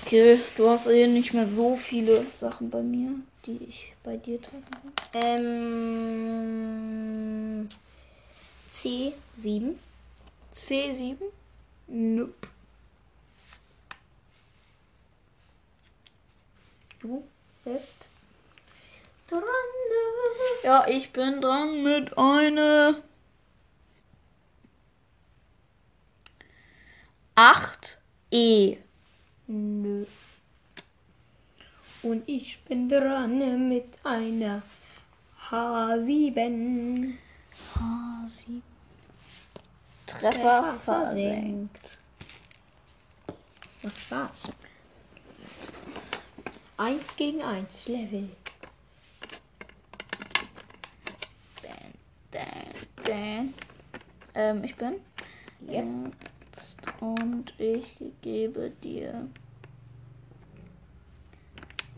Okay, 0.05 0.39
du 0.55 0.69
hast 0.69 0.87
eh 0.87 1.05
nicht 1.05 1.33
mehr 1.33 1.45
so 1.45 1.75
viele 1.75 2.25
Sachen 2.33 2.69
bei 2.69 2.81
mir, 2.81 3.11
die 3.47 3.63
ich 3.63 3.95
bei 4.03 4.17
dir 4.17 4.39
treffen 4.41 4.65
kann. 4.69 4.93
Ähm. 5.13 5.97
C7. 8.73 9.75
C7? 10.53 11.17
Nope. 11.87 12.47
Du 16.99 17.23
bist 17.63 18.07
dran. 19.27 19.41
Ja, 20.63 20.87
ich 20.87 21.11
bin 21.11 21.41
dran 21.41 21.83
mit 21.83 22.17
einer 22.17 23.01
8E. 27.35 28.77
Nö. 29.47 30.05
Und 32.03 32.23
ich 32.27 32.63
bin 32.63 32.89
dran 32.89 33.67
mit 33.67 33.99
einer 34.03 34.61
H7. 35.49 37.15
H7. 37.73 38.61
Treffer 40.05 40.73
versenkt. 40.73 41.97
Macht 43.81 43.97
Spaß. 43.97 44.49
Eins 46.77 47.15
gegen 47.15 47.41
eins 47.41 47.87
Level. 47.87 48.29
Dan, 52.31 52.43
dan. 53.03 53.53
Ähm, 54.35 54.63
ich 54.63 54.75
bin. 54.75 54.95
Jetzt 55.67 56.77
und 56.99 57.53
ich 57.59 57.97
gebe 58.21 58.69
dir. 58.69 59.27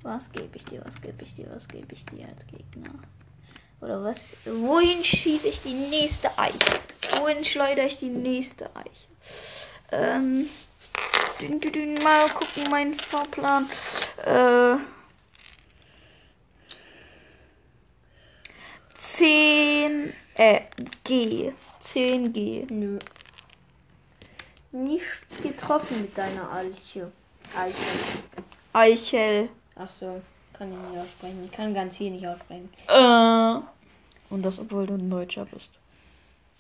Was 0.04 0.32
gebe 0.32 0.56
ich 0.56 0.66
dir? 0.66 0.82
Was 0.86 1.02
gebe 1.02 1.24
ich 1.24 1.34
dir? 1.34 1.48
Was 1.52 1.68
gebe 1.68 1.94
ich 1.94 2.06
dir 2.06 2.28
als 2.28 2.46
Gegner? 2.48 2.94
Oder 3.82 4.04
was? 4.04 4.36
Wohin 4.46 5.04
schieße 5.04 5.48
ich 5.48 5.62
die 5.62 5.74
nächste 5.74 6.38
Eiche? 6.38 6.80
Wohin 7.18 7.44
schleudere 7.44 7.86
ich 7.86 7.98
die 7.98 8.10
nächste 8.10 8.70
Eiche? 8.76 9.08
Ähm. 9.92 10.50
Dün, 11.42 11.62
dün, 11.62 11.72
dün, 11.72 12.04
mal 12.04 12.30
gucken, 12.30 12.70
mein 12.70 12.94
Fahrplan. 12.94 13.70
Äh. 14.26 14.76
10 18.94 20.14
äh, 20.36 20.62
G. 21.04 21.52
10 21.82 22.34
G. 22.34 22.66
Nö. 22.70 23.00
Nicht 24.72 25.04
getroffen 25.42 26.02
mit 26.02 26.18
deiner 26.18 26.52
Eiche. 26.52 27.12
Eiche. 27.56 27.78
Eichel. 28.74 29.50
Ach 29.82 29.90
so, 29.90 30.22
kann 30.52 30.74
ich 30.74 30.90
nicht 30.90 31.00
aussprechen. 31.00 31.46
Ich 31.46 31.52
kann 31.54 31.74
ganz 31.74 31.96
viel 31.96 32.12
nicht 32.12 32.28
aussprechen. 32.28 32.70
Äh. 32.88 33.60
Und 34.30 34.44
das, 34.44 34.60
obwohl 34.60 34.86
du 34.86 34.96
ein 34.96 35.10
Deutscher 35.10 35.46
bist. 35.46 35.72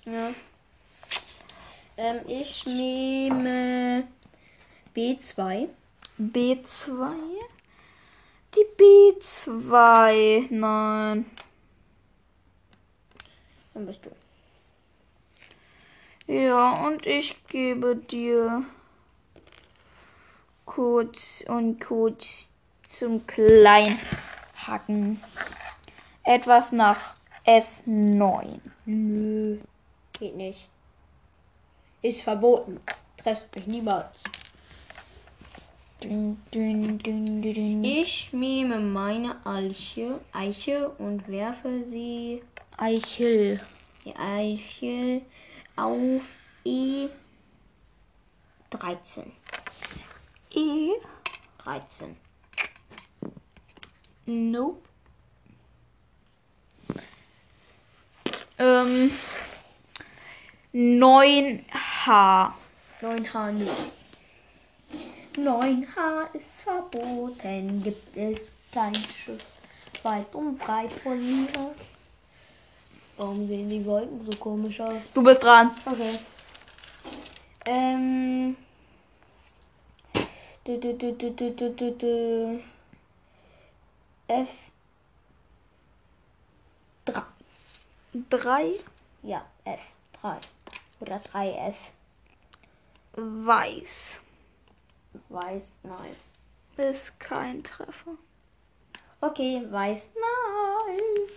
Ja. 0.05 0.29
Ähm, 1.97 2.21
ich 2.27 2.65
nehme 2.65 4.08
B2. 4.95 5.67
B2? 6.17 7.13
Die 8.55 8.65
B2. 8.82 10.47
Nein. 10.49 11.25
Dann 13.73 13.86
bist 13.86 14.05
du. 14.05 14.12
Ja, 16.34 16.86
und 16.88 17.05
ich 17.05 17.45
gebe 17.47 17.97
dir 17.97 18.63
kurz 20.63 21.43
und 21.47 21.82
kurz 21.82 22.51
zum 22.89 23.25
Kleinhacken. 23.25 25.21
Etwas 26.23 26.71
nach 26.71 27.15
F9. 27.46 28.60
Nö, 28.85 29.58
geht 30.13 30.35
nicht. 30.35 30.67
Ist 32.02 32.21
verboten. 32.21 32.79
Trefft 33.17 33.56
mich 33.56 33.67
niemals. 33.67 34.21
Dün, 36.04 36.42
dün, 36.54 36.98
dün, 36.98 37.83
ich 37.83 38.31
nehme 38.31 38.79
meine 38.79 39.46
Eiche, 39.46 40.21
Eiche 40.31 40.87
und 40.90 41.27
werfe 41.27 41.83
sie. 41.90 42.42
Eichel. 42.77 43.60
Die 44.06 44.15
Eichel 44.15 45.21
auf 45.75 46.21
E13. 46.65 47.10
E13. 50.54 50.96
E 51.65 52.29
Nope. 54.30 54.77
Ähm. 58.60 59.10
9H. 60.71 62.52
9H 63.02 63.52
nicht. 63.54 63.71
9H 65.36 66.36
ist 66.36 66.62
verboten. 66.62 67.82
Gibt 67.82 68.15
es 68.15 68.52
kein 68.71 68.94
Schuss 68.94 69.54
weit 70.04 70.36
und 70.36 70.60
breit 70.60 70.92
von 70.92 71.17
mir. 71.17 71.48
Warum 73.17 73.48
sehen 73.48 73.67
die 73.67 73.84
Wolken 73.84 74.23
so 74.23 74.38
komisch 74.38 74.80
aus? 74.80 75.12
Du 75.12 75.23
bist 75.23 75.44
dran. 75.44 75.71
Okay. 75.86 76.19
Ähm. 77.65 78.56
Du, 80.63 80.77
du, 80.77 80.94
du, 80.94 82.62
du, 84.30 84.48
du, 87.06 87.13
du, 87.13 87.13
du, 87.13 87.21
du. 88.13 88.38
3. 88.38 88.80
Ja, 89.23 89.46
F3. 89.65 90.38
Oder 91.00 91.17
3F. 91.17 91.75
Weiß. 93.13 94.19
Weiß, 95.30 95.71
nice. 95.84 96.25
Ist 96.77 97.19
kein 97.19 97.63
Treffer. 97.63 98.17
Okay, 99.21 99.65
weiß, 99.69 100.10
nein. 100.15 101.27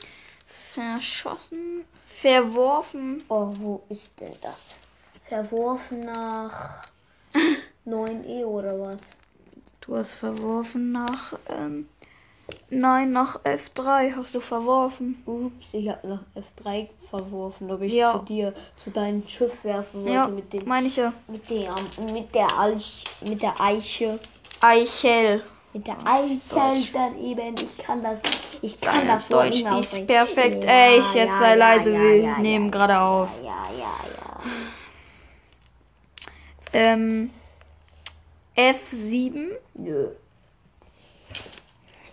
Verschossen. 0.47 1.84
Verworfen. 1.99 3.24
Oh, 3.28 3.53
wo 3.57 3.82
ist 3.88 4.12
denn 4.20 4.36
das? 4.40 4.74
Verworfen 5.28 6.01
nach 6.01 6.82
9E 7.86 8.45
oder 8.45 8.78
was? 8.78 9.01
Du 9.80 9.97
hast 9.97 10.12
verworfen 10.12 10.93
nach. 10.93 11.38
Ähm, 11.49 11.88
nein, 12.70 13.12
nach 13.12 13.40
F3 13.44 14.14
hast 14.16 14.34
du 14.34 14.40
verworfen. 14.40 15.22
Ups, 15.26 15.74
ich 15.74 15.88
habe 15.88 16.07
nach 16.09 16.22
F3 16.34 16.88
verworfen, 17.11 17.70
ob 17.70 17.82
ich 17.82 17.92
Ja. 17.92 18.12
zu 18.12 18.18
dir, 18.24 18.55
zu 18.76 18.90
deinem 18.90 19.26
Schiff 19.28 19.64
werfen 19.64 20.00
wollte 20.05 20.12
Ja, 20.14 20.28
mit, 20.28 20.53
den, 20.53 20.66
meine 20.66 20.86
ich 20.86 20.96
ja. 20.96 21.12
mit, 21.28 21.48
der, 21.50 21.74
mit 22.12 22.34
der 22.34 22.59
Eich, 22.59 23.05
mit 23.20 23.42
der 23.42 23.61
Eiche. 23.61 24.18
Eichel. 24.61 25.42
Mit 25.74 25.86
der 25.86 25.96
Eichel 26.07 26.84
dann 26.92 27.18
eben. 27.18 27.55
Ich 27.55 27.78
kann 27.78 28.03
das. 28.03 28.20
Ich 28.61 28.78
kann 28.80 28.94
Dein 28.98 29.09
das 29.09 29.26
Deutsch 29.28 29.55
nicht 29.57 29.66
aussprechen. 29.66 30.07
perfekt. 30.07 30.64
Ja, 30.64 30.70
Ey, 30.70 30.98
ich 30.98 31.14
jetzt 31.14 31.28
ja, 31.30 31.38
sei 31.38 31.55
leise, 31.57 31.92
wir 31.92 32.38
nehmen 32.38 32.70
gerade 32.70 32.92
ja, 32.92 33.09
auf. 33.09 33.30
Ja, 33.42 33.62
ja, 33.72 33.94
ja. 34.14 34.40
Ähm, 36.74 37.30
F7. 38.57 39.48
Nö. 39.74 40.09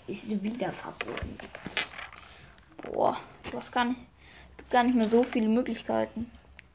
Ist 0.10 0.42
wieder 0.42 0.72
verboten. 0.72 1.38
Boah, 2.82 3.16
du 3.52 3.58
hast 3.60 3.72
gar 3.72 3.86
nicht, 3.86 4.00
gibt 4.58 4.72
gar 4.72 4.84
nicht 4.84 4.96
mehr 4.96 5.08
so 5.08 5.22
viele 5.22 5.48
Möglichkeiten. 5.48 6.32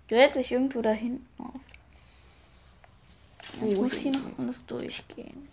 Du 0.07 0.14
hältst 0.14 0.39
dich 0.39 0.53
irgendwo 0.53 0.80
da 0.82 0.93
hinten 0.93 1.26
auf. 1.43 1.61
Ich 3.68 3.76
muss 3.76 3.95
hier 3.95 4.12
noch 4.12 4.39
alles 4.39 4.64
durchgehen. 4.66 5.49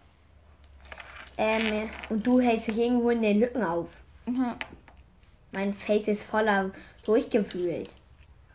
Ähm, 1.38 1.89
und 2.09 2.27
du 2.27 2.39
hältst 2.39 2.67
dich 2.67 2.77
irgendwo 2.77 3.09
in 3.09 3.23
den 3.23 3.39
Lücken 3.39 3.63
auf. 3.63 3.88
Mhm. 4.27 4.53
Mein 5.51 5.73
Face 5.73 6.07
ist 6.07 6.23
voller 6.23 6.69
durchgewühlt. 7.03 7.89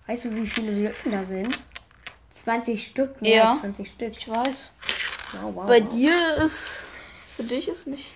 Weißt 0.07 0.27
du, 0.27 0.35
wie 0.37 0.47
viele 0.47 0.71
Lücken 0.71 1.11
da 1.11 1.25
sind? 1.25 1.59
20 2.31 2.87
Stück, 2.87 3.21
mehr 3.21 3.37
Ja. 3.37 3.51
als 3.51 3.61
20 3.61 3.89
Stück. 3.89 4.17
Ich 4.17 4.29
weiß. 4.29 4.71
Wow, 5.33 5.55
wow, 5.57 5.67
Bei 5.67 5.81
dir 5.81 6.37
ist, 6.37 6.83
für 7.37 7.43
dich 7.43 7.69
ist 7.69 7.89
nicht 7.89 8.15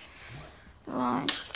leicht. 0.85 1.47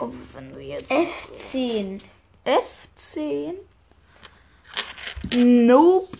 Oh, 0.00 0.10
wenn 0.32 0.52
du 0.52 0.60
jetzt 0.60 0.90
F10. 0.90 2.00
F10. 2.44 3.54
Nope. 5.34 6.16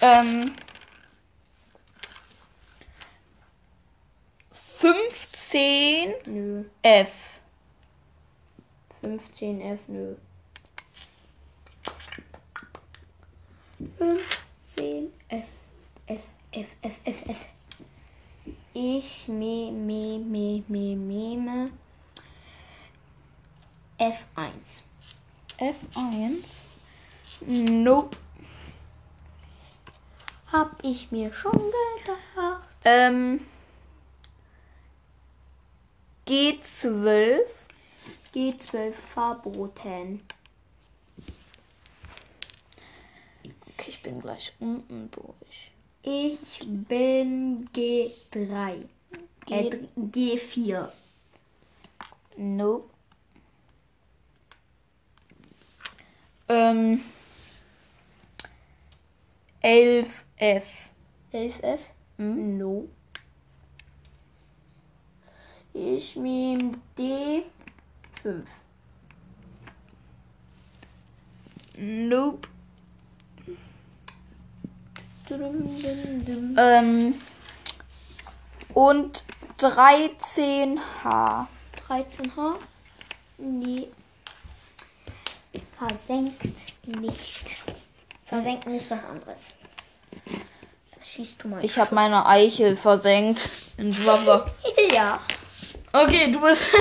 Ähm. 0.00 0.56
15 4.52 6.14
Nö. 6.24 6.64
F. 6.82 7.40
15 9.00 9.60
F, 9.60 9.88
nö. 9.88 10.14
15 13.98 15.12
F. 15.28 15.59
F, 16.52 16.66
F, 16.82 16.98
F, 17.04 17.22
F, 17.28 17.28
F. 17.28 17.46
Ich 18.74 19.28
me, 19.28 19.70
me, 19.70 20.18
me, 20.18 20.64
me, 20.66 20.96
meme. 20.96 21.70
F1. 24.00 24.82
F1. 25.58 26.70
Nope. 27.42 28.16
Hab 30.50 30.82
ich 30.82 31.12
mir 31.12 31.32
schon 31.32 31.52
gedacht. 31.52 32.66
Ähm. 32.84 33.46
G12. 36.26 37.42
G12 38.34 38.92
verboten. 39.14 40.26
Okay, 43.68 43.90
ich 43.90 44.02
bin 44.02 44.20
gleich 44.20 44.52
unten 44.58 45.10
durch. 45.12 45.69
Ich 46.02 46.60
bin 46.66 47.68
G3. 47.74 48.84
Äh, 49.50 49.70
G- 49.70 49.88
G4. 49.96 50.88
Nope. 52.36 52.90
Ähm. 56.48 57.02
11F. 59.62 60.64
11F? 61.32 61.80
Hm? 62.16 62.56
No. 62.56 62.88
Ich 65.74 66.16
nehme 66.16 66.72
D5. 66.96 67.44
Nope. 71.76 72.48
Ähm. 75.30 77.20
Und 78.72 79.24
13H. 79.58 81.46
13H? 81.88 82.54
Nee. 83.38 83.88
Versenkt 85.76 86.66
nicht. 86.86 87.56
Versenken 88.26 88.74
ist 88.74 88.90
was 88.90 89.04
anderes. 89.04 89.38
Schießt 91.02 91.42
du 91.42 91.48
mal. 91.48 91.64
Ich 91.64 91.78
habe 91.78 91.94
meine 91.94 92.24
Eichel 92.26 92.76
versenkt 92.76 93.48
ins 93.76 94.04
Wasser. 94.04 94.50
ja. 94.92 95.20
Okay, 95.92 96.30
du 96.30 96.40
bist. 96.40 96.62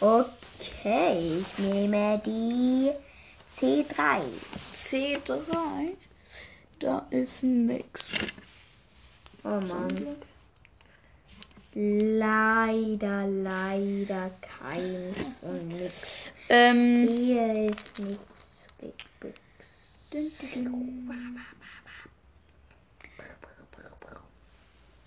Okay, 0.00 1.40
ich 1.40 1.58
nehme 1.58 2.20
die 2.26 2.90
C3. 3.58 4.20
C3. 4.76 5.94
Da 6.84 7.06
ist 7.08 7.42
nix. 7.42 8.04
Oh 9.42 9.58
Mann. 9.58 10.16
Leider, 11.72 13.26
leider 13.26 14.30
kein 14.42 15.14
von 15.40 15.66
nix. 15.68 16.30
Ähm. 16.50 17.08
Hier 17.08 17.70
ist 17.70 17.98
nix. 18.00 18.20
Big 18.78 18.92
Big. 19.18 19.34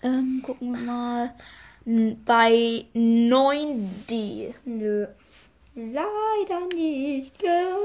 Ähm, 0.02 0.42
gucken 0.44 0.72
wir 0.72 0.80
mal. 0.80 1.32
Bei 2.24 2.86
9D. 2.92 4.52
Nö. 4.64 5.06
Leider 5.76 6.66
nicht 6.74 7.38
getroffen. 7.38 7.78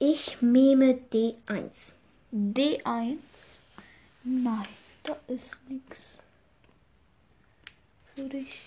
Ich 0.00 0.40
meme 0.40 0.96
D1. 1.12 1.92
D1. 2.32 3.18
Nein, 4.22 4.68
da 5.02 5.16
ist 5.26 5.58
nix. 5.68 6.20
Für 8.14 8.28
dich. 8.28 8.62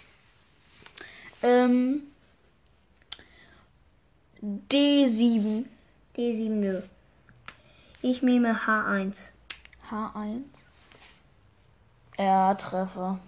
Ähm. 1.41 2.03
D7. 4.41 5.63
D7 6.17 6.49
nö. 6.49 6.81
Ich 8.01 8.21
meme 8.21 8.53
H1. 8.53 9.15
H1. 9.89 10.43
Ja, 12.17 12.55
Treffer. 12.55 13.19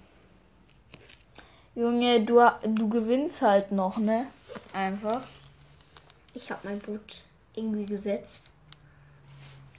Junge, 1.73 2.21
du, 2.25 2.41
du 2.65 2.89
gewinnst 2.89 3.41
halt 3.41 3.71
noch, 3.71 3.97
ne? 3.97 4.27
Einfach. 4.73 5.23
Ich 6.33 6.51
habe 6.51 6.67
mein 6.67 6.79
Boot 6.79 7.23
irgendwie 7.55 7.85
gesetzt. 7.85 8.49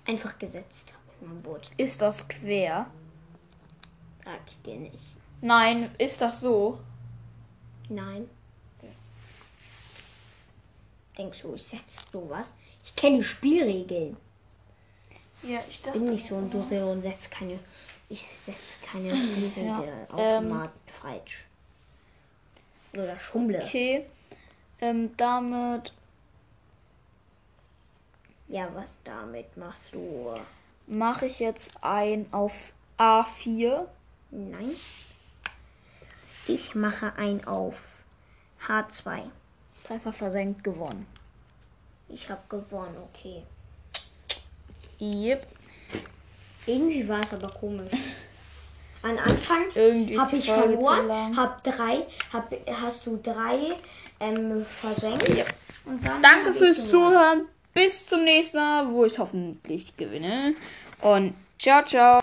Einfach 0.06 0.38
gesetzt 0.38 0.92
ich 1.20 1.26
mein 1.26 1.42
Boot. 1.42 1.70
Ist 1.76 2.00
das 2.02 2.26
quer? 2.28 2.86
Sag 4.24 4.40
ich 4.48 4.62
dir 4.62 4.76
nicht. 4.76 5.04
Nein, 5.40 5.90
ist 5.98 6.20
das 6.20 6.40
so? 6.40 6.78
Nein. 7.88 8.28
Denkst 11.16 11.42
du, 11.42 11.54
ich 11.54 11.62
setze 11.62 12.00
sowas? 12.12 12.52
Ich 12.84 12.96
kenne 12.96 13.18
die 13.18 13.24
Spielregeln. 13.24 14.16
Ja, 15.42 15.60
ich 15.68 15.80
dachte. 15.82 15.98
Bin 15.98 16.10
nicht 16.10 16.28
so 16.28 16.36
ein 16.36 16.50
Dussel 16.50 16.82
und 16.82 17.02
setze 17.02 17.30
keine. 17.30 17.60
Ich 18.08 18.22
setze 18.22 18.58
keine 18.84 19.14
Spielregel 19.14 19.64
Ja, 19.64 19.82
Automat 20.10 20.72
falsch. 21.00 21.46
Oder 22.94 23.18
schummle. 23.18 23.62
Okay. 23.62 24.06
Ähm, 24.80 25.16
damit 25.16 25.92
Ja, 28.48 28.68
was 28.74 28.94
damit 29.04 29.56
machst 29.56 29.94
du? 29.94 30.34
mache 30.86 31.26
ich 31.26 31.38
jetzt 31.40 31.72
ein 31.80 32.26
auf 32.32 32.72
A4. 32.98 33.86
Nein. 34.30 34.70
Ich 36.46 36.74
mache 36.74 37.14
ein 37.16 37.46
auf 37.46 37.76
H2. 38.66 39.22
Dreifach 39.86 40.14
versenkt 40.14 40.64
gewonnen. 40.64 41.06
Ich 42.08 42.28
habe 42.28 42.42
gewonnen, 42.48 42.96
okay. 43.12 43.42
Yep. 45.00 45.46
Irgendwie 46.66 47.08
war 47.08 47.20
es 47.20 47.32
aber 47.32 47.48
komisch. 47.48 47.92
Am 49.02 49.18
Anfang 49.18 49.64
habe 49.74 50.36
ich 50.36 50.46
verloren, 50.46 51.36
hab 51.36 51.62
drei, 51.62 52.06
hab, 52.32 52.50
hast 52.80 53.04
du 53.04 53.20
drei 53.22 53.76
ähm, 54.18 54.64
versenkt. 54.64 55.44
Dann 55.84 56.22
Danke 56.22 56.54
fürs. 56.54 56.88
Zuhören. 56.88 57.48
Bis 57.74 58.06
zum 58.06 58.22
nächsten 58.22 58.56
Mal, 58.56 58.90
wo 58.92 59.04
ich 59.04 59.18
hoffentlich 59.18 59.96
gewinne. 59.96 60.54
Und 61.02 61.34
ciao, 61.58 61.84
ciao. 61.84 62.12